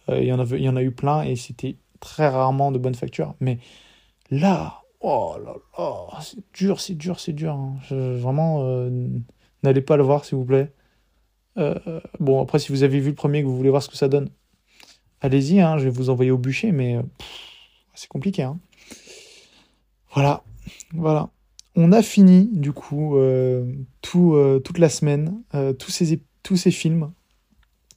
[0.09, 3.35] Euh, il, y en a, eu plein et c'était très rarement de bonne facture.
[3.41, 3.59] Mais
[4.31, 7.55] là, oh là là, c'est dur, c'est dur, c'est dur.
[7.55, 7.77] Hein.
[7.91, 9.09] vraiment, euh,
[9.63, 10.73] n'allez pas le voir, s'il vous plaît.
[11.59, 13.89] Euh, bon, après, si vous avez vu le premier et que vous voulez voir ce
[13.89, 14.29] que ça donne,
[15.21, 16.99] allez-y, hein, je vais vous envoyer au bûcher, mais
[17.95, 18.43] c'est compliqué.
[18.43, 18.59] Hein.
[20.13, 20.45] Voilà,
[20.93, 21.31] voilà.
[21.75, 23.19] On a fini, du coup,
[24.01, 25.43] tout, toute la semaine,
[25.79, 27.13] tous, ces, tous ces films.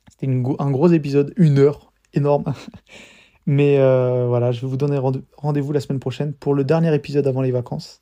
[0.09, 2.45] C'était un gros épisode, une heure énorme.
[3.45, 4.99] Mais euh, voilà, je vais vous donner
[5.35, 8.01] rendez-vous la semaine prochaine pour le dernier épisode avant les vacances,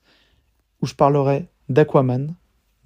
[0.81, 2.35] où je parlerai d'Aquaman,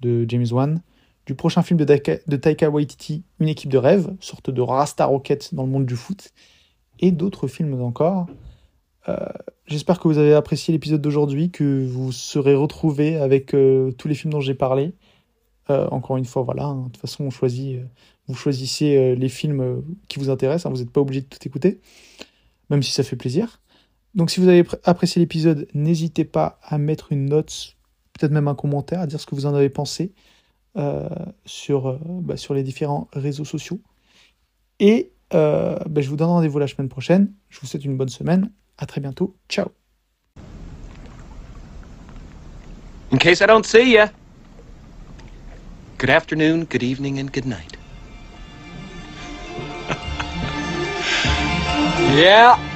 [0.00, 0.80] de James Wan,
[1.26, 5.54] du prochain film de, de, Taika Waititi, Une équipe de rêve, sorte de Rasta Rocket
[5.54, 6.30] dans le monde du foot,
[7.00, 8.26] et d'autres films encore.
[9.08, 9.16] Euh,
[9.66, 14.14] j'espère que vous avez apprécié l'épisode d'aujourd'hui, que vous serez retrouvés avec euh, tous les
[14.14, 14.94] films dont j'ai parlé.
[15.68, 17.80] encore une fois, voilà, hein, de toute façon, on choisit
[18.28, 21.26] vous choisissez euh, les films euh, qui vous intéressent, hein, vous n'êtes pas obligé de
[21.26, 21.80] tout écouter,
[22.70, 23.60] même si ça fait plaisir.
[24.14, 27.76] Donc si vous avez apprécié l'épisode, n'hésitez pas à mettre une note,
[28.12, 30.12] peut-être même un commentaire, à dire ce que vous en avez pensé
[30.76, 31.08] euh,
[31.46, 33.80] sur, bah, sur les différents réseaux sociaux.
[34.80, 37.32] Et bah, je vous donne rendez-vous la semaine prochaine.
[37.48, 38.50] Je vous souhaite une bonne semaine.
[38.76, 39.34] À très bientôt.
[39.48, 39.68] Ciao.
[43.10, 44.10] In case I don't see ya.
[45.98, 47.71] Good afternoon, good evening, and good night.
[52.12, 52.71] Yeah.